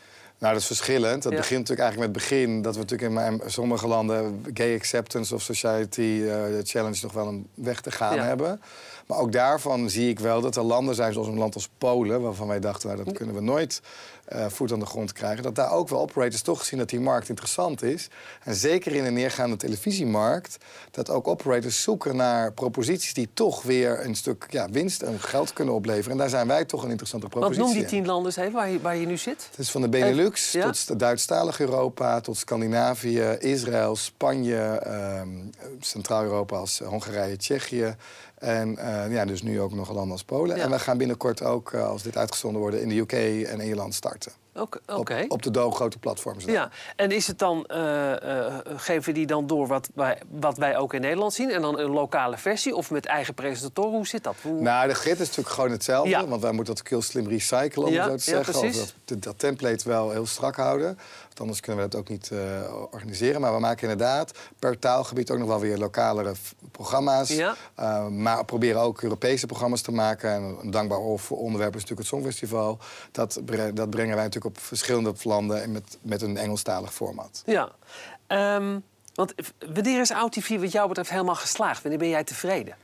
Nou, 0.42 0.54
dat 0.54 0.62
is 0.62 0.66
verschillend. 0.68 1.22
Dat 1.22 1.32
Ja. 1.32 1.38
begint 1.38 1.60
natuurlijk 1.60 1.80
eigenlijk 1.88 2.12
met 2.12 2.22
het 2.22 2.30
begin... 2.30 2.62
dat 2.62 2.74
we 2.74 2.80
natuurlijk 2.80 3.08
in 3.08 3.14
mijn- 3.14 3.40
sommige 3.46 3.86
landen... 3.86 4.44
gay 4.54 4.74
acceptance 4.74 5.34
of 5.34 5.42
society 5.42 6.22
eh, 6.28 6.44
challenge 6.62 6.98
nog 7.02 7.12
wel 7.12 7.26
een 7.28 7.46
weg 7.54 7.80
te 7.80 7.90
gaan 7.90 8.14
Ja. 8.16 8.22
hebben. 8.24 8.60
Maar 9.12 9.20
ook 9.20 9.32
daarvan 9.32 9.90
zie 9.90 10.08
ik 10.08 10.18
wel 10.18 10.40
dat 10.40 10.56
er 10.56 10.62
landen 10.62 10.94
zijn, 10.94 11.12
zoals 11.12 11.28
een 11.28 11.38
land 11.38 11.54
als 11.54 11.68
Polen... 11.78 12.22
waarvan 12.22 12.48
wij 12.48 12.60
dachten, 12.60 12.88
nou, 12.88 13.04
dat 13.04 13.14
kunnen 13.14 13.34
we 13.34 13.40
nooit 13.40 13.80
eh, 14.24 14.46
voet 14.48 14.72
aan 14.72 14.78
de 14.78 14.86
grond 14.86 15.12
krijgen... 15.12 15.42
dat 15.42 15.54
daar 15.54 15.72
ook 15.72 15.88
wel 15.88 16.00
operators 16.00 16.42
toch 16.42 16.64
zien 16.64 16.78
dat 16.78 16.88
die 16.88 17.00
markt 17.00 17.28
interessant 17.28 17.82
is. 17.82 18.08
En 18.42 18.54
zeker 18.54 18.94
in 18.94 19.04
een 19.04 19.12
neergaande 19.12 19.56
televisiemarkt... 19.56 20.56
dat 20.90 21.10
ook 21.10 21.28
operators 21.28 21.82
zoeken 21.82 22.16
naar 22.16 22.52
proposities... 22.52 23.14
die 23.14 23.28
toch 23.34 23.62
weer 23.62 24.04
een 24.04 24.14
stuk 24.14 24.46
ja, 24.48 24.68
winst 24.70 25.02
en 25.02 25.20
geld 25.20 25.52
kunnen 25.52 25.74
opleveren. 25.74 26.10
En 26.10 26.18
daar 26.18 26.28
zijn 26.28 26.46
wij 26.46 26.64
toch 26.64 26.82
een 26.82 26.90
interessante 26.90 27.28
propositie 27.28 27.64
noem 27.64 27.74
die 27.74 27.84
tien 27.84 28.06
landen 28.06 28.32
even 28.38 28.52
waar 28.52 28.70
je, 28.70 28.80
waar 28.80 28.96
je 28.96 29.06
nu 29.06 29.16
zit. 29.16 29.46
Het 29.50 29.58
is 29.58 29.70
van 29.70 29.80
de 29.80 29.88
Benelux 29.88 30.52
Ja? 30.52 30.70
tot 30.70 30.98
Duitsstalig 30.98 31.60
Europa, 31.60 32.20
tot 32.20 32.36
Scandinavië, 32.36 33.36
Israël, 33.38 33.96
Spanje, 33.96 34.62
ehm, 34.62 35.28
Centraal-Europa 35.80 36.56
als 36.56 36.78
Hongarije, 36.78 37.36
Tsjechië. 37.36 37.96
En 38.42 38.78
eh, 38.78 39.12
ja, 39.12 39.24
dus 39.24 39.42
nu 39.42 39.60
ook 39.60 39.74
nog 39.74 39.92
landen 39.92 40.12
als 40.12 40.24
Polen. 40.24 40.56
Ja. 40.56 40.62
En 40.62 40.70
we 40.70 40.78
gaan 40.78 40.98
binnenkort 40.98 41.42
ook, 41.42 41.72
eh, 41.72 41.88
als 41.88 42.02
dit 42.02 42.16
uitgezonden 42.16 42.60
wordt, 42.60 42.76
in 42.76 42.88
de 42.88 42.96
UK 42.98 43.12
en 43.48 43.60
Ierland 43.60 43.94
starten. 43.94 44.32
Oké. 44.54 44.80
Op, 44.86 45.32
op 45.32 45.42
de 45.42 45.70
grote 45.70 45.98
platforms. 45.98 46.44
dan. 46.44 46.54
Ja, 46.54 46.70
en 46.96 47.10
is 47.10 47.26
het 47.26 47.38
dan, 47.38 47.64
eh, 47.66 48.46
eh, 48.46 48.54
geven 48.76 49.14
die 49.14 49.26
dan 49.26 49.46
door 49.46 49.66
wat 49.66 49.88
wij, 49.94 50.18
wat 50.30 50.56
wij 50.56 50.76
ook 50.76 50.94
in 50.94 51.00
Nederland 51.00 51.32
zien... 51.32 51.50
en 51.50 51.62
dan 51.62 51.78
een 51.78 51.90
lokale 51.90 52.36
versie 52.36 52.76
of 52.76 52.90
met 52.90 53.06
eigen 53.06 53.34
presentatoren? 53.34 53.90
Hoe 53.90 54.06
zit 54.06 54.24
dat? 54.24 54.34
Hoe... 54.42 54.60
Nou, 54.60 54.88
de 54.88 54.94
grid 54.94 55.20
is 55.20 55.26
natuurlijk 55.26 55.54
gewoon 55.54 55.70
hetzelfde. 55.70 56.10
Ja. 56.10 56.26
Want 56.26 56.42
wij 56.42 56.52
moeten 56.52 56.74
dat 56.74 56.88
heel 56.88 57.02
slim 57.02 57.28
recyclen, 57.28 57.86
om 57.86 57.92
Ja, 57.92 58.10
het 58.10 58.22
zo 58.22 58.30
te 58.30 58.36
ja, 58.36 58.44
zeggen. 58.44 58.60
precies. 58.60 58.82
Of 58.82 58.94
dat, 59.04 59.22
dat 59.22 59.38
template 59.38 59.88
wel 59.88 60.10
heel 60.10 60.26
strak 60.26 60.56
houden. 60.56 60.98
Want 61.22 61.40
anders 61.40 61.60
kunnen 61.60 61.84
we 61.84 61.90
dat 61.90 62.00
ook 62.00 62.08
niet 62.08 62.30
eh, 62.30 62.38
organiseren. 62.90 63.40
Maar 63.40 63.54
we 63.54 63.60
maken 63.60 63.82
inderdaad 63.82 64.38
per 64.58 64.78
taalgebied 64.78 65.30
ook 65.30 65.38
nog 65.38 65.48
wel 65.48 65.60
weer 65.60 65.78
lokalere 65.78 66.32
programma's. 66.70 67.36
Maar 68.10 68.38
we 68.38 68.44
proberen 68.46 68.80
ook 68.80 69.02
Europese 69.02 69.46
programma's 69.46 69.80
te 69.80 69.92
maken. 69.92 70.30
En 70.30 70.56
een 70.62 70.70
dankbaar 70.70 70.98
onderwerp 71.28 71.74
is 71.74 71.80
natuurlijk 71.80 71.98
het 71.98 72.06
Songfestival. 72.06 72.78
Dat, 73.12 73.40
dat 73.74 73.90
brengen 73.90 74.14
wij 74.14 74.24
natuurlijk 74.24 74.41
op 74.44 74.60
verschillende 74.60 75.14
landen 75.22 75.62
en 75.62 75.72
met, 75.72 75.98
met 76.02 76.22
een 76.22 76.36
Engelstalig 76.36 76.94
format. 76.94 77.42
Ja. 77.46 77.68
Ehm, 78.26 78.78
want 79.14 79.34
wanneer 79.74 80.00
is 80.00 80.12
OutTV 80.12 80.60
wat 80.60 80.72
jou 80.72 80.88
betreft 80.88 81.10
helemaal 81.10 81.34
geslaagd? 81.34 81.82
Wanneer 81.82 82.00
ben 82.00 82.08
jij 82.08 82.24
tevreden? 82.24 82.76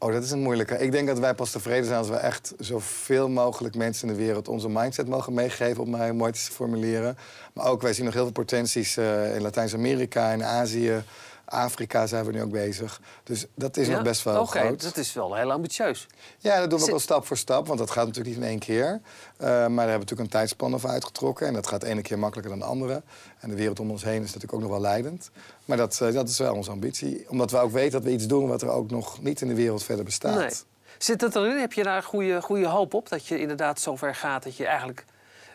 Oh, 0.00 0.12
dat 0.12 0.22
is 0.22 0.30
een 0.30 0.42
moeilijke. 0.42 0.78
Ik 0.78 0.92
denk 0.92 1.06
dat 1.06 1.18
wij 1.18 1.34
pas 1.34 1.50
tevreden 1.50 1.84
zijn 1.84 1.98
als 1.98 2.08
we 2.08 2.16
echt 2.16 2.54
zoveel 2.58 3.28
mogelijk 3.28 3.74
mensen 3.74 4.08
in 4.08 4.14
de 4.14 4.20
wereld 4.20 4.48
onze 4.48 4.68
mindset 4.68 5.08
mogen 5.08 5.34
meegeven, 5.34 5.82
om 5.82 5.90
mij 5.90 6.12
mooi 6.12 6.32
te 6.32 6.40
formuleren. 6.40 7.16
Maar 7.52 7.66
ook, 7.66 7.82
wij 7.82 7.92
zien 7.92 8.04
nog 8.04 8.14
heel 8.14 8.22
veel 8.22 8.32
potenties 8.32 8.96
eh, 8.96 9.34
in 9.34 9.42
Latijns-Amerika, 9.42 10.30
in 10.30 10.44
Azië, 10.44 11.02
Afrika 11.48 12.06
zijn 12.06 12.24
we 12.24 12.32
nu 12.32 12.42
ook 12.42 12.50
bezig. 12.50 13.00
Dus 13.22 13.46
dat 13.54 13.76
is 13.76 13.86
Ja? 13.86 13.92
nog 13.94 14.02
best 14.02 14.22
wel 14.22 14.40
Oké, 14.40 14.58
groot. 14.58 14.82
dat 14.82 14.96
is 14.96 15.12
wel 15.12 15.34
heel 15.34 15.52
ambitieus. 15.52 16.06
Ja, 16.38 16.60
dat 16.60 16.70
doen 16.70 16.78
we 16.78 16.84
ook 16.84 16.90
wel 16.90 16.98
stap 16.98 17.26
voor 17.26 17.36
stap, 17.36 17.66
want 17.66 17.78
dat 17.78 17.90
gaat 17.90 18.06
natuurlijk 18.06 18.36
niet 18.36 18.44
in 18.44 18.50
één 18.50 18.58
keer. 18.58 18.84
Eh, 18.86 19.00
maar 19.46 19.58
daar 19.58 19.66
hebben 19.66 19.84
we 19.84 19.84
natuurlijk 19.84 20.20
een 20.20 20.28
tijdspanne 20.28 20.78
voor 20.78 20.90
uitgetrokken. 20.90 21.46
En 21.46 21.52
dat 21.52 21.66
gaat 21.66 21.80
de 21.80 21.86
ene 21.86 22.02
keer 22.02 22.18
makkelijker 22.18 22.50
dan 22.58 22.60
de 22.60 22.66
andere. 22.74 23.02
En 23.40 23.48
de 23.48 23.54
wereld 23.56 23.80
om 23.80 23.90
ons 23.90 24.04
heen 24.04 24.20
is 24.22 24.26
natuurlijk 24.26 24.52
ook 24.52 24.60
nog 24.60 24.70
wel 24.70 24.80
leidend. 24.80 25.30
Maar 25.64 25.76
dat, 25.76 26.00
eh, 26.00 26.12
dat 26.12 26.28
is 26.28 26.38
wel 26.38 26.54
onze 26.54 26.70
ambitie. 26.70 27.24
Omdat 27.28 27.50
we 27.50 27.58
ook 27.58 27.72
weten 27.72 27.92
dat 27.92 28.02
we 28.02 28.10
iets 28.10 28.26
doen 28.26 28.48
wat 28.48 28.62
er 28.62 28.68
ook 28.70 28.90
nog 28.90 29.22
niet 29.22 29.40
in 29.40 29.48
de 29.48 29.54
wereld 29.54 29.84
verder 29.84 30.04
bestaat. 30.04 30.38
Nee. 30.38 30.50
Zit 30.98 31.20
het 31.20 31.34
erin? 31.34 31.58
Heb 31.58 31.72
je 31.72 31.82
daar 31.82 32.02
goede, 32.02 32.42
goede 32.42 32.66
hoop 32.66 32.94
op? 32.94 33.08
Dat 33.08 33.26
je 33.26 33.40
inderdaad 33.40 33.80
zover 33.80 34.14
gaat 34.14 34.42
dat 34.42 34.56
je 34.56 34.66
eigenlijk 34.66 35.04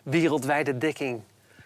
wereldwijde 0.04 0.78
dekking 0.78 1.22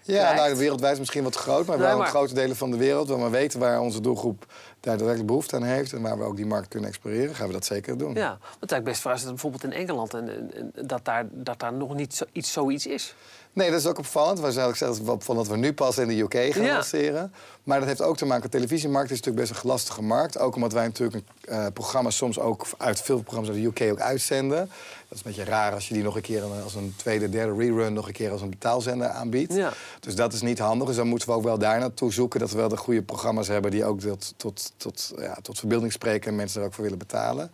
Ja, 0.08 0.34
nou, 0.34 0.56
wereldwijd 0.56 0.94
is 0.94 1.00
misschien 1.00 1.24
wat 1.24 1.36
groot, 1.36 1.66
maar 1.66 1.78
wel 1.78 2.00
in 2.02 2.06
grote 2.06 2.34
delen 2.34 2.56
van 2.56 2.72
de 2.72 2.78
wereld. 2.78 3.08
Waar 3.10 3.24
we 3.24 3.30
weten 3.30 3.60
waar 3.60 3.80
onze 3.80 4.02
doelgroep 4.02 4.46
daar 4.48 4.56
daadwerkelijk 4.80 5.28
behoefte 5.28 5.56
aan 5.56 5.64
heeft. 5.64 5.94
En 5.94 6.02
waar 6.02 6.18
we 6.18 6.24
ook 6.24 6.36
die 6.36 6.46
markt 6.46 6.68
kunnen 6.68 6.90
exploreren, 6.90 7.36
gaan 7.36 7.48
we 7.48 7.54
dat 7.54 7.66
zeker 7.66 7.98
doen. 7.98 8.14
Ja, 8.14 8.28
want 8.30 8.42
het 8.42 8.44
is 8.44 8.50
eigenlijk 8.72 8.84
best 8.84 9.02
verrassend 9.02 9.32
bijvoorbeeld 9.32 9.64
in 9.64 9.74
Engeland... 9.74 10.14
En, 10.14 10.30
en- 10.30 10.52
en 10.76 10.88
dat, 10.88 11.06
daar, 11.06 11.26
dat 11.32 11.60
daar 11.60 11.74
nog 11.74 11.94
niet 11.96 12.14
zo, 12.16 12.26
iets, 12.32 12.52
zoiets 12.52 12.86
is. 12.88 13.16
Nee, 13.58 13.72
dat 13.72 13.80
is 13.80 13.86
ook 13.86 13.98
opvallend. 13.98 14.40
We 14.40 14.52
zouden 14.52 14.78
zeggen 14.78 15.06
dat 15.06 15.18
het 15.18 15.36
dat 15.36 15.48
we 15.48 15.58
nu 15.58 15.74
pas 15.74 15.98
in 15.98 16.08
de 16.08 16.20
UK 16.20 16.54
gaan 16.54 16.66
lanceren. 16.66 17.34
Maar 17.64 17.80
dat 17.80 17.88
heeft 17.88 18.02
ook 18.02 18.18
te 18.18 18.26
maken 18.26 18.44
met 18.44 18.52
de 18.52 18.58
televisiemarkt. 18.58 19.12
is 19.12 19.18
natuurlijk 19.18 19.48
best 19.48 19.64
een 19.64 19.70
lastige 19.70 20.02
markt. 20.02 20.40
Ook 20.40 20.56
omdat 20.56 20.74
wij 20.74 20.84
natuurlijk 20.84 21.24
uh, 21.50 21.66
programma's 21.74 22.16
soms 22.16 22.40
ook 22.40 22.66
uit 22.78 23.02
veel 23.02 23.22
programma's 23.22 23.50
uit 23.50 23.76
de 23.76 23.84
UK 23.84 23.92
ook 23.92 24.00
uitzenden. 24.00 24.58
Dat 24.58 25.18
is 25.18 25.18
een 25.18 25.32
beetje 25.32 25.44
raar 25.44 25.74
als 25.74 25.88
je 25.88 25.94
die 25.94 26.04
nog 26.04 26.16
een 26.16 26.22
keer 26.22 26.44
als 26.64 26.76
een 26.76 26.94
tweede, 26.96 27.30
derde 27.30 27.56
rerun 27.56 27.94
nog 27.94 28.08
een 28.08 28.14
keer 28.14 28.32
als 28.32 28.42
een 28.42 28.50
betaalzender 28.50 29.08
aanbiedt. 29.08 29.54
Ja. 29.54 29.74
Dus 30.00 30.16
dat 30.16 30.34
is 30.34 30.42
niet 30.42 30.60
handig. 30.60 30.88
Dus 30.88 30.96
dan 30.96 31.08
moeten 31.08 31.28
we 31.28 31.34
ook 31.34 31.44
wel 31.44 31.58
daar 31.58 31.80
naartoe 31.80 32.14
zoeken 32.14 32.40
dat 32.40 32.52
we 32.52 32.58
wel 32.58 32.70
de 32.70 32.78
goede 32.78 33.02
programma's 33.02 33.48
hebben 33.48 33.72
die 33.72 33.86
ook 33.86 34.00
tot, 34.00 34.34
tot, 34.38 34.72
tot, 34.78 35.14
ja, 35.18 35.38
tot 35.42 35.60
verbeelding 35.60 35.92
spreken 35.92 36.30
en 36.30 36.36
mensen 36.36 36.62
er 36.62 36.68
ook 36.68 36.74
voor 36.74 36.84
willen 36.84 37.00
betalen. 37.00 37.52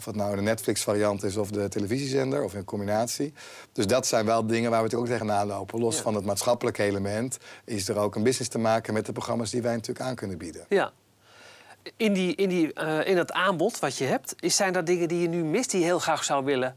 Of 0.00 0.06
het 0.06 0.16
nou 0.16 0.36
de 0.36 0.42
Netflix-variant 0.42 1.22
is 1.22 1.36
of 1.36 1.50
de 1.50 1.68
televisiezender 1.68 2.42
of 2.42 2.54
in 2.54 2.64
combinatie. 2.64 3.32
Dus 3.72 3.86
dat 3.86 4.06
zijn 4.06 4.26
wel 4.26 4.46
dingen 4.46 4.70
waar 4.70 4.88
we 4.88 4.96
ook 4.96 5.06
tegenaan 5.06 5.46
lopen. 5.46 5.80
Los 5.80 5.96
van 5.96 6.14
het 6.14 6.24
maatschappelijke 6.24 6.82
element 6.82 7.38
is 7.64 7.88
er 7.88 7.96
ook 7.96 8.14
een 8.14 8.22
business 8.22 8.50
te 8.50 8.58
maken 8.58 8.94
met 8.94 9.06
de 9.06 9.12
programma's 9.12 9.50
die 9.50 9.62
wij 9.62 9.74
natuurlijk 9.74 10.06
aan 10.06 10.14
kunnen 10.14 10.38
bieden. 10.38 10.64
Ja. 10.68 10.92
In, 11.96 12.12
die, 12.12 12.34
in, 12.34 12.48
die, 12.48 12.70
uh, 12.74 13.06
in 13.06 13.16
dat 13.16 13.32
aanbod 13.32 13.78
wat 13.78 13.96
je 13.96 14.04
hebt, 14.04 14.34
zijn 14.38 14.74
er 14.74 14.84
dingen 14.84 15.08
die 15.08 15.20
je 15.20 15.28
nu 15.28 15.44
mist 15.44 15.70
die 15.70 15.80
je 15.80 15.86
heel 15.86 15.98
graag 15.98 16.24
zou 16.24 16.44
willen 16.44 16.76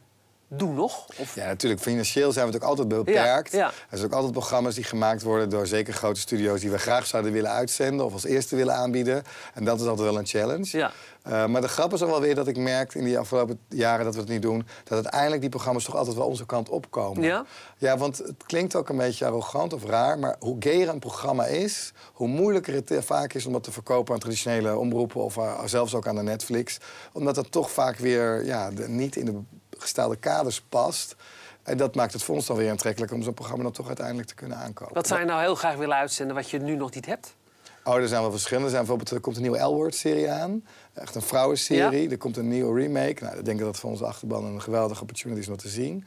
doen 0.57 0.73
nog? 0.73 1.05
Of? 1.17 1.35
Ja, 1.35 1.45
natuurlijk. 1.45 1.81
Financieel 1.81 2.31
zijn 2.31 2.45
we 2.45 2.51
natuurlijk 2.51 2.79
altijd 2.79 3.05
beperkt. 3.05 3.51
Ja, 3.51 3.67
Er 3.67 3.97
zijn 3.97 4.05
ook 4.05 4.13
altijd 4.13 4.31
programma's 4.31 4.75
die 4.75 4.83
gemaakt 4.83 5.21
worden 5.21 5.49
door 5.49 5.67
zeker 5.67 5.93
grote 5.93 6.19
studio's 6.19 6.61
die 6.61 6.71
we 6.71 6.77
graag 6.77 7.05
zouden 7.05 7.31
willen 7.31 7.51
uitzenden 7.51 8.05
of 8.05 8.13
als 8.13 8.25
eerste 8.25 8.55
willen 8.55 8.75
aanbieden. 8.75 9.23
En 9.53 9.63
dat 9.63 9.79
is 9.81 9.87
altijd 9.87 10.09
wel 10.09 10.17
een 10.17 10.25
challenge. 10.25 10.77
Ja. 10.77 10.91
Uh, 11.27 11.45
maar 11.45 11.61
de 11.61 11.67
grap 11.67 11.93
is 11.93 12.01
ook 12.01 12.09
wel 12.09 12.21
weer 12.21 12.35
dat 12.35 12.47
ik 12.47 12.57
merk 12.57 12.93
in 12.93 13.03
die 13.03 13.19
afgelopen 13.19 13.59
jaren 13.69 14.05
dat 14.05 14.13
we 14.13 14.19
het 14.19 14.29
niet 14.29 14.41
doen, 14.41 14.67
dat 14.83 14.93
uiteindelijk 14.93 15.41
die 15.41 15.49
programma's 15.49 15.83
toch 15.83 15.95
altijd 15.95 16.15
wel 16.15 16.27
onze 16.27 16.45
kant 16.45 16.69
opkomen. 16.69 17.23
Ja? 17.23 17.45
Ja, 17.77 17.97
want 17.97 18.17
het 18.17 18.43
klinkt 18.45 18.75
ook 18.75 18.89
een 18.89 18.97
beetje 18.97 19.25
arrogant 19.25 19.73
of 19.73 19.85
raar, 19.85 20.19
maar 20.19 20.35
hoe 20.39 20.55
gayer 20.59 20.89
een 20.89 20.99
programma 20.99 21.45
is, 21.45 21.93
hoe 22.13 22.27
moeilijker 22.27 22.73
het 22.73 22.91
vaak 22.99 23.33
is 23.33 23.45
om 23.45 23.53
dat 23.53 23.63
te 23.63 23.71
verkopen 23.71 24.13
aan 24.13 24.19
traditionele 24.19 24.77
omroepen 24.77 25.21
of 25.21 25.37
uh, 25.37 25.65
zelfs 25.65 25.95
ook 25.95 26.07
aan 26.07 26.15
de 26.15 26.23
Netflix. 26.23 26.77
Omdat 27.13 27.35
het 27.35 27.51
toch 27.51 27.71
vaak 27.71 27.97
weer 27.97 28.45
ja, 28.45 28.69
niet 28.87 29.15
in 29.15 29.25
de 29.25 29.41
gestelde 29.77 30.15
kaders 30.15 30.61
past. 30.61 31.15
En 31.63 31.77
dat 31.77 31.95
maakt 31.95 32.13
het 32.13 32.23
voor 32.23 32.35
ons 32.35 32.45
dan 32.45 32.57
weer 32.57 32.71
aantrekkelijk 32.71 33.11
om 33.11 33.23
zo'n 33.23 33.33
programma 33.33 33.63
dan 33.63 33.71
toch 33.71 33.87
uiteindelijk 33.87 34.27
te 34.27 34.35
kunnen 34.35 34.57
aankopen. 34.57 34.93
Wat 34.93 35.07
zou 35.07 35.19
je 35.19 35.25
nou 35.25 35.41
heel 35.41 35.55
graag 35.55 35.75
willen 35.75 35.95
uitzenden 35.95 36.35
wat 36.35 36.49
je 36.49 36.59
nu 36.59 36.75
nog 36.75 36.93
niet 36.93 37.05
hebt? 37.05 37.35
Oh, 37.83 37.95
er 37.95 38.07
zijn 38.07 38.21
wel 38.21 38.31
verschillende. 38.31 38.65
Er, 38.65 38.73
zijn 38.73 38.85
bijvoorbeeld, 38.85 39.15
er 39.15 39.23
komt 39.23 39.35
een 39.35 39.41
nieuwe 39.41 39.59
L-Word-serie 39.59 40.31
aan. 40.31 40.65
Echt 40.93 41.15
een 41.15 41.21
vrouwenserie. 41.21 42.09
Er 42.09 42.17
komt 42.17 42.37
een 42.37 42.47
nieuwe 42.47 42.81
remake. 42.81 43.23
Nou, 43.23 43.37
ik 43.37 43.45
denk 43.45 43.57
dat 43.57 43.67
dat 43.67 43.79
voor 43.79 43.89
onze 43.89 44.05
achterban 44.05 44.45
een 44.45 44.61
geweldige 44.61 45.01
opportunity 45.01 45.39
is 45.41 45.47
om 45.47 45.57
te 45.57 45.69
zien. 45.69 46.05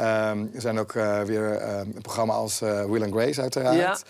Um, 0.00 0.50
er 0.54 0.60
zijn 0.60 0.78
ook 0.78 0.92
uh, 0.92 1.22
weer 1.22 1.62
uh, 1.62 1.78
een 1.78 2.02
programma 2.02 2.32
als 2.32 2.62
uh, 2.62 2.84
Will 2.84 3.02
and 3.02 3.12
Grace 3.12 3.40
uiteraard. 3.40 4.04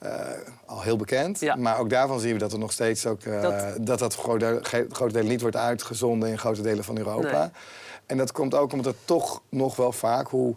Ja. 0.00 0.36
al 0.66 0.82
heel 0.82 0.96
bekend. 0.96 1.40
Ja. 1.40 1.56
Maar 1.56 1.78
ook 1.78 1.90
daarvan 1.90 2.20
zien 2.20 2.32
we 2.32 2.38
dat 2.38 2.52
er 2.52 2.58
nog 2.58 2.72
steeds 2.72 3.06
ook, 3.06 3.24
dat 3.24 3.86
dat, 3.86 3.98
dat 3.98 4.14
grote, 4.14 4.58
grote 4.90 5.12
delen 5.12 5.28
niet 5.28 5.40
wordt 5.40 5.56
uitgezonden 5.56 6.28
in 6.28 6.38
grote 6.38 6.62
delen 6.62 6.84
van 6.84 6.98
Europa. 6.98 7.40
Nee. 7.40 7.50
En 8.06 8.16
dat 8.16 8.32
komt 8.32 8.54
ook 8.54 8.72
omdat 8.72 8.94
er 8.94 9.04
toch 9.04 9.42
nog 9.48 9.76
wel 9.76 9.92
vaak, 9.92 10.28
hoe 10.28 10.54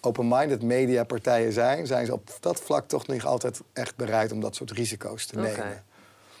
open-minded 0.00 0.62
mediapartijen 0.62 1.52
zijn, 1.52 1.86
zijn 1.86 2.06
ze 2.06 2.12
op 2.12 2.30
dat 2.40 2.60
vlak 2.60 2.88
toch 2.88 3.06
niet 3.06 3.22
altijd 3.22 3.60
echt 3.72 3.96
bereid 3.96 4.32
om 4.32 4.40
dat 4.40 4.54
soort 4.54 4.70
risico's 4.70 5.26
te 5.26 5.36
nemen. 5.36 5.84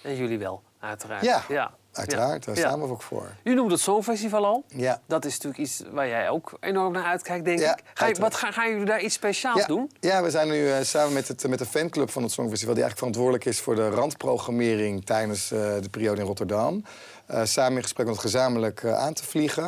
En 0.02 0.16
jullie 0.16 0.38
wel, 0.38 0.62
uiteraard. 0.80 1.24
Ja, 1.24 1.44
ja. 1.48 1.74
uiteraard. 1.92 2.44
Daar 2.44 2.56
staan 2.56 2.80
we 2.80 2.88
ook 2.88 3.02
voor. 3.02 3.28
U 3.42 3.54
noemde 3.54 3.72
het 3.72 3.82
Songfestival 3.82 4.44
al. 4.44 4.64
Ja. 4.68 5.00
Dat 5.06 5.24
is 5.24 5.32
natuurlijk 5.32 5.62
iets 5.62 5.82
waar 5.90 6.08
jij 6.08 6.28
ook 6.28 6.56
enorm 6.60 6.92
naar 6.92 7.04
uitkijkt, 7.04 7.44
denk 7.44 7.60
ik. 7.60 7.82
Ga 7.94 8.06
je, 8.06 8.14
wat 8.14 8.34
gaan, 8.34 8.52
gaan 8.52 8.70
jullie 8.70 8.84
daar 8.84 9.00
iets 9.00 9.14
speciaals 9.14 9.66
doen? 9.66 9.90
Ja, 10.00 10.22
we 10.22 10.30
zijn 10.30 10.48
nu 10.48 10.68
uh, 10.68 10.76
samen 10.80 11.12
met, 11.12 11.28
het, 11.28 11.48
met 11.48 11.58
de 11.58 11.66
fanclub 11.66 12.10
van 12.10 12.22
het 12.22 12.32
Songfestival... 12.32 12.74
die 12.74 12.82
eigenlijk 12.82 12.98
verantwoordelijk 12.98 13.44
is 13.44 13.64
voor 13.64 13.74
de 13.74 13.88
randprogrammering 13.88 15.04
tijdens 15.04 15.52
uh, 15.52 15.58
de 15.80 15.88
periode 15.90 16.20
in 16.20 16.26
Rotterdam... 16.26 16.84
Uh, 17.30 17.44
samen 17.44 17.76
in 17.76 17.82
gesprek 17.82 18.06
om 18.06 18.12
het 18.12 18.20
gezamenlijk 18.20 18.84
aan 18.84 19.12
te 19.12 19.24
vliegen. 19.24 19.66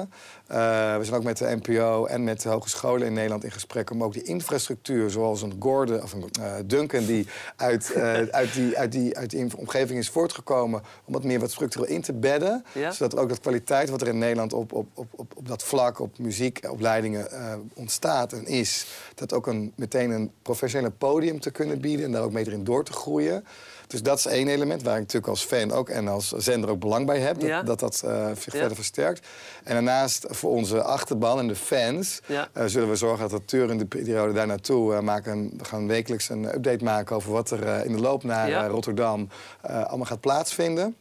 Uh, 0.50 0.96
we 0.96 1.04
zijn 1.04 1.16
ook 1.16 1.22
met 1.22 1.36
de 1.36 1.56
NPO 1.62 2.06
en 2.06 2.24
met 2.24 2.42
de 2.42 2.48
hogescholen 2.48 3.06
in 3.06 3.12
Nederland 3.12 3.44
in 3.44 3.50
gesprek 3.50 3.90
om 3.90 4.02
ook 4.02 4.12
die 4.12 4.22
infrastructuur, 4.22 5.10
zoals 5.10 5.42
een 5.42 5.56
Gordon 5.58 6.02
of 6.02 6.12
een 6.12 6.30
Duncan, 6.66 7.06
die 7.06 7.26
uit, 7.56 7.94
uit, 8.30 8.54
die, 8.54 8.78
uit, 8.78 8.92
die, 8.92 9.16
uit 9.16 9.30
die 9.30 9.56
omgeving 9.56 9.98
is 9.98 10.08
voortgekomen, 10.08 10.82
om 11.04 11.12
wat 11.12 11.24
meer 11.24 11.40
wat 11.40 11.50
structureel 11.50 11.86
in 11.86 12.02
te 12.02 12.12
bedden. 12.12 12.64
Ja? 12.72 12.90
Zodat 12.90 13.20
ook 13.20 13.28
dat 13.28 13.40
kwaliteit 13.40 13.90
wat 13.90 14.00
er 14.00 14.08
in 14.08 14.18
Nederland 14.18 14.52
op, 14.52 14.72
op, 14.72 14.88
op, 14.94 15.06
op, 15.10 15.32
op 15.36 15.48
dat 15.48 15.62
vlak, 15.62 15.98
op 15.98 16.18
muziekopleidingen 16.18 17.28
ontstaat 17.74 18.32
en 18.32 18.46
is, 18.46 18.86
dat 19.14 19.32
ook 19.32 19.46
een, 19.46 19.72
meteen 19.76 20.10
een 20.10 20.32
professionele 20.42 20.92
podium 20.98 21.40
te 21.40 21.50
kunnen 21.50 21.80
bieden 21.80 22.04
en 22.04 22.12
daar 22.12 22.22
ook 22.22 22.32
mee 22.32 22.46
erin 22.46 22.64
door 22.64 22.84
te 22.84 22.92
groeien. 22.92 23.44
Dus 23.88 24.02
dat 24.02 24.18
is 24.18 24.26
één 24.26 24.48
element 24.48 24.82
waar 24.82 24.94
ik 24.94 25.00
natuurlijk 25.00 25.28
als 25.28 25.44
fan 25.44 25.72
ook 25.72 25.88
en 25.88 26.08
als 26.08 26.28
zender 26.28 26.70
ook 26.70 26.80
belang 26.80 27.06
bij 27.06 27.18
heb. 27.18 27.40
Dat 27.40 27.66
dat, 27.66 27.80
dat 27.80 28.02
uh, 28.04 28.26
zich 28.26 28.54
verder 28.54 28.74
versterkt. 28.74 29.26
En 29.64 29.74
daarnaast 29.74 30.26
voor 30.28 30.50
onze 30.50 30.82
achterban 30.82 31.38
en 31.38 31.48
de 31.48 31.56
fans 31.56 32.20
ja. 32.26 32.48
uh, 32.56 32.62
zullen 32.66 32.88
we 32.88 32.96
zorgen 32.96 33.28
dat 33.28 33.48
de 33.48 33.56
in 33.58 33.78
de 33.78 33.86
periode 33.86 34.32
daar 34.32 34.46
naartoe 34.46 34.92
uh, 34.92 35.00
maken. 35.00 35.50
We 35.56 35.64
gaan 35.64 35.86
wekelijks 35.86 36.28
een 36.28 36.54
update 36.54 36.84
maken 36.84 37.16
over 37.16 37.32
wat 37.32 37.50
er 37.50 37.84
in 37.84 37.92
de 37.92 38.00
loop 38.00 38.22
naar. 38.22 38.66
Rotterdam 38.66 39.28
allemaal 39.62 40.06
gaat 40.06 40.20
plaatsvinden. 40.20 40.96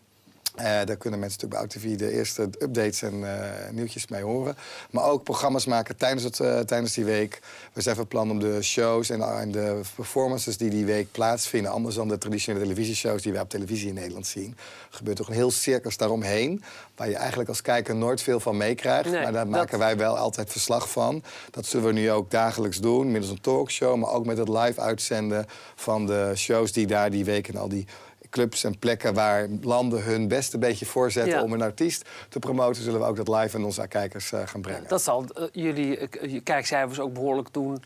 Uh, 0.58 0.64
daar 0.64 0.98
kunnen 0.98 1.20
mensen 1.20 1.40
natuurlijk 1.42 1.52
bij 1.52 1.60
OutTV 1.60 1.98
de 1.98 2.18
eerste 2.18 2.42
updates 2.42 3.02
en 3.02 3.14
uh, 3.14 3.30
nieuwtjes 3.72 4.08
mee 4.08 4.24
horen. 4.24 4.56
Maar 4.92 5.04
ook 5.04 5.24
programma's 5.24 5.66
maken 5.66 5.98
tijdens, 5.98 6.24
het, 6.24 6.40
uh, 6.40 6.60
tijdens 6.60 6.94
die 6.94 7.06
week. 7.06 7.40
We 7.74 7.82
zijn 7.82 7.96
van 7.96 8.08
plan 8.08 8.32
om 8.32 8.40
de 8.40 8.62
shows 8.62 9.10
en, 9.10 9.22
en, 9.22 9.52
de 9.52 9.82
performances 9.96 10.58
die 10.58 10.70
die 10.70 10.86
week 10.86 11.12
plaatsvinden... 11.12 11.72
anders 11.72 11.96
dan 11.96 12.08
de 12.08 12.18
traditionele 12.18 12.64
televisieshows 12.64 13.22
die 13.22 13.32
wij 13.32 13.42
op 13.42 13.50
televisie 13.50 13.88
in 13.88 13.94
Nederland 13.94 14.28
zien... 14.28 14.56
Er 14.92 14.98
gebeurt 14.98 15.18
toch 15.18 15.28
een 15.28 15.34
heel 15.34 15.52
circus 15.52 15.98
daaromheen... 15.98 16.64
waar 16.96 17.10
je 17.10 17.16
eigenlijk 17.16 17.50
als 17.50 17.62
kijker 17.62 17.96
nooit 17.96 18.22
veel 18.22 18.40
van 18.40 18.58
meekrijgt. 18.58 19.12
maar 19.12 19.34
daar 19.34 19.48
maken 19.48 19.80
wij 19.80 19.98
wel 19.98 20.18
altijd 20.18 20.52
verslag 20.52 20.90
van. 20.90 21.24
Dat 21.52 21.66
zullen 21.66 21.86
we 21.86 21.94
nu 21.94 22.12
ook 22.12 22.32
dagelijks 22.32 22.78
doen, 22.78 23.12
middels 23.12 23.32
een 23.32 23.42
talkshow... 23.42 23.96
maar 23.96 24.12
ook 24.12 24.26
met 24.26 24.38
het 24.38 24.50
live 24.50 24.82
uitzenden 24.82 25.46
van 25.76 26.06
de 26.06 26.32
shows 26.36 26.72
die 26.72 26.88
daar 26.88 27.12
die 27.12 27.26
week... 27.26 27.48
en 27.48 27.58
al 27.58 27.70
die 27.70 27.88
clubs 28.30 28.64
en 28.64 28.80
plekken 28.80 29.14
waar 29.14 29.48
landen 29.62 30.04
hun 30.04 30.28
best 30.28 30.54
een 30.54 30.60
beetje 30.60 30.86
voorzetten 30.86 31.44
om 31.44 31.54
een 31.54 31.62
artiest 31.62 32.10
te 32.30 32.40
promoten, 32.40 32.84
zullen 32.84 33.00
we 33.00 33.06
ook 33.06 33.16
dat 33.16 33.28
live 33.28 33.58
aan 33.58 33.64
onze 33.64 33.88
kijkers 33.88 34.32
uh, 34.32 34.42
gaan 34.46 34.62
brengen. 34.62 34.88
Dat 34.88 35.02
zal 35.02 35.26
uh, 35.38 35.44
jullie 35.52 36.00
uh, 36.22 36.40
kijkcijfers 36.44 37.00
ook 37.00 37.14
behoorlijk 37.14 37.54
doen. 37.54 37.84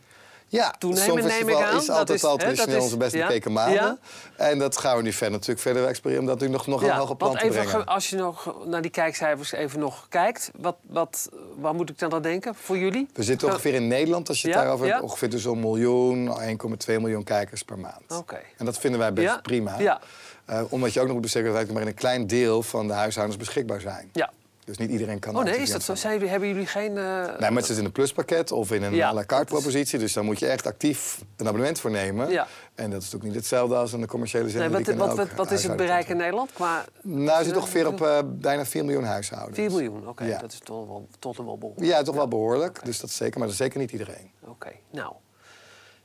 Ja, 0.52 0.76
toenemen, 0.78 1.28
neem 1.28 1.50
ik 1.50 1.56
aan. 1.56 1.78
is 1.78 1.90
altijd 1.90 2.24
al 2.24 2.38
traditioneel 2.38 2.82
onze 2.82 2.98
best 2.98 3.12
bekeken 3.12 3.52
maanden. 3.52 3.74
Ja. 3.74 3.98
En 4.36 4.60
dat 4.60 4.78
gaan 4.78 4.98
we 4.98 5.04
nu 5.04 5.12
verder 5.12 5.32
natuurlijk 5.32 5.60
verder 5.60 5.86
experimenteren... 5.86 6.34
om 6.34 6.40
dat 6.40 6.48
nu 6.48 6.54
nog, 6.54 6.68
nog 6.68 6.84
ja, 6.86 6.94
een 6.94 7.00
hoger 7.00 7.16
plan 7.16 7.38
te 7.38 7.48
brengen. 7.48 7.86
Als 7.86 8.10
je 8.10 8.16
nog 8.16 8.56
naar 8.66 8.82
die 8.82 8.92
kijkcijfers 8.92 9.52
even 9.52 9.80
nog 9.80 10.06
kijkt... 10.10 10.52
Wat, 10.56 10.76
wat, 10.82 11.30
waar 11.60 11.74
moet 11.74 11.90
ik 11.90 12.00
dan 12.00 12.14
aan 12.14 12.22
denken 12.22 12.56
voor 12.56 12.78
jullie? 12.78 13.08
We 13.14 13.24
zitten 13.24 13.48
ongeveer 13.48 13.74
in 13.74 13.88
Nederland, 13.88 14.30
als 14.30 14.42
je 14.42 14.48
het 14.48 14.58
daarover 14.58 14.88
hebt... 14.88 15.02
ongeveer 15.02 15.30
dus 15.30 15.46
een 15.46 15.60
miljoen, 15.60 16.30
1,2 16.30 16.86
miljoen 16.88 17.24
kijkers 17.24 17.64
per 17.64 17.80
maand. 17.80 18.18
Oké. 18.18 18.40
En 18.58 18.66
dat 18.66 18.78
vinden 18.78 19.00
wij 19.00 19.14
best 19.14 19.42
prima. 19.42 19.80
Ja. 19.80 20.02
Uh, 20.50 20.62
omdat 20.70 20.94
je 20.94 21.00
ook 21.00 21.06
nog 21.06 21.14
moet 21.14 21.24
beseffen 21.24 21.54
dat 21.54 21.64
wij 21.64 21.74
maar 21.74 21.82
in 21.82 21.88
een 21.88 21.94
klein 21.94 22.28
deel 22.28 22.64
van 22.64 22.88
de 22.88 22.94
huishoudens 22.94 23.38
beschikbaar 23.38 23.82
zijn. 23.82 24.10
Ja. 24.14 24.32
Dus 24.72 24.88
niet 24.88 24.90
iedereen 24.90 25.20
kan. 25.20 25.36
Oh 25.36 25.44
nee, 25.44 25.58
is 25.58 25.72
dat 25.72 25.84
zo? 25.84 25.96
Zijn, 25.96 26.28
hebben 26.28 26.48
jullie 26.48 26.66
geen. 26.66 26.92
Uh... 26.92 27.26
Nee, 27.26 27.38
maar 27.38 27.52
het 27.52 27.66
zit 27.66 27.78
in 27.78 27.86
een 27.86 27.92
pluspakket 27.92 28.52
of 28.52 28.72
in 28.72 28.84
een 28.84 28.96
ja, 28.96 29.08
à 29.08 29.14
la 29.14 29.26
carte 29.26 29.46
propositie. 29.46 30.00
Dus 30.00 30.14
dan 30.14 30.26
moet 30.26 30.40
je 30.40 30.48
echt 30.48 30.66
actief 30.66 31.22
een 31.38 31.48
abonnement 31.48 31.80
voor 31.80 31.92
nemen. 31.92 32.30
Ja. 32.30 32.48
En 32.76 32.90
dat 32.90 33.02
is 33.02 33.12
natuurlijk 33.12 33.24
niet 33.24 33.36
hetzelfde 33.36 33.76
als 33.76 33.94
een 33.94 34.08
commerciële 34.08 34.50
zender. 34.50 34.72
Nee, 34.72 34.98
wat, 34.98 35.08
wat, 35.08 35.18
wat, 35.18 35.36
wat 35.36 35.52
is 35.52 35.64
het 35.64 35.76
bereik 35.76 36.08
in 36.08 36.18
Nederland? 36.18 36.54
Qua... 36.54 36.86
Nou, 37.02 37.40
je 37.40 37.46
zit 37.46 37.58
ongeveer 37.58 37.88
op 37.88 38.02
uh, 38.02 38.20
bijna 38.26 38.66
4 38.66 38.86
miljoen 38.86 39.04
huishoudens. 39.04 39.58
4 39.58 39.70
miljoen, 39.70 40.08
oké. 40.08 40.24
Ja. 40.24 40.38
Dat 40.38 40.52
is 40.52 40.60
toch 40.60 40.88
wel, 40.88 41.08
tot 41.20 41.38
en 41.38 41.46
wel 41.46 41.58
behoorlijk. 41.58 41.88
Ja, 41.88 42.02
toch 42.02 42.16
wel 42.16 42.28
behoorlijk. 42.28 42.70
Okay. 42.70 42.84
Dus 42.84 43.00
dat 43.00 43.10
is 43.10 43.16
zeker, 43.16 43.38
maar 43.38 43.48
dat 43.48 43.58
is 43.58 43.64
zeker 43.64 43.80
niet 43.80 43.92
iedereen. 43.92 44.32
Oké, 44.42 44.72
nou. 44.92 45.14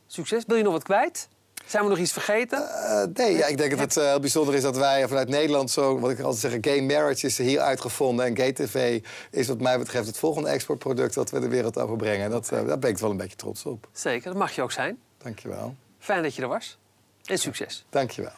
Succes. 0.07 0.45
Wil 0.47 0.57
je 0.57 0.63
nog 0.63 0.73
wat 0.73 0.83
kwijt? 0.83 1.29
Zijn 1.67 1.83
we 1.83 1.89
nog 1.89 1.99
iets 1.99 2.13
vergeten? 2.13 2.59
Uh, 2.59 3.03
nee, 3.15 3.37
ja, 3.37 3.47
ik 3.47 3.57
denk 3.57 3.71
dat 3.71 3.79
het 3.81 3.97
uh, 3.97 4.19
bijzonder 4.19 4.55
is 4.55 4.63
dat 4.63 4.77
wij 4.77 5.09
vanuit 5.09 5.29
Nederland 5.29 5.71
zo, 5.71 5.99
wat 5.99 6.11
ik 6.11 6.21
altijd 6.21 6.53
zeg, 6.53 6.59
gay 6.61 6.81
marriage 6.81 7.27
is 7.27 7.39
hier 7.39 7.61
uitgevonden. 7.61 8.27
En 8.27 8.37
gay 8.37 8.53
TV 8.53 9.01
is 9.31 9.47
wat 9.47 9.61
mij 9.61 9.79
betreft 9.79 10.07
het 10.07 10.19
volgende 10.19 10.49
exportproduct 10.49 11.15
dat 11.15 11.31
we 11.31 11.41
de 11.41 11.49
wereld 11.49 11.79
over 11.79 11.97
brengen. 11.97 12.31
Dat, 12.31 12.51
uh, 12.53 12.67
daar 12.67 12.79
ben 12.79 12.91
ik 12.91 12.99
wel 12.99 13.11
een 13.11 13.17
beetje 13.17 13.37
trots 13.37 13.65
op. 13.65 13.89
Zeker, 13.93 14.29
dat 14.29 14.39
mag 14.39 14.53
je 14.53 14.63
ook 14.63 14.73
zijn. 14.73 14.99
Dankjewel. 15.19 15.75
Fijn 15.99 16.23
dat 16.23 16.35
je 16.35 16.43
er 16.43 16.49
was. 16.49 16.79
En 17.25 17.39
succes. 17.39 17.85
Dankjewel. 17.91 18.33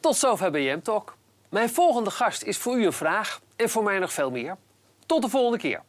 Tot 0.00 0.16
zover 0.16 0.50
BM 0.50 0.80
Talk. 0.80 1.16
Mijn 1.48 1.70
volgende 1.70 2.10
gast 2.10 2.42
is 2.42 2.56
voor 2.56 2.78
u 2.78 2.86
een 2.86 2.92
vraag 2.92 3.40
en 3.56 3.68
voor 3.68 3.82
mij 3.82 3.98
nog 3.98 4.12
veel 4.12 4.30
meer. 4.30 4.56
Tot 5.06 5.22
de 5.22 5.28
volgende 5.28 5.58
keer. 5.58 5.82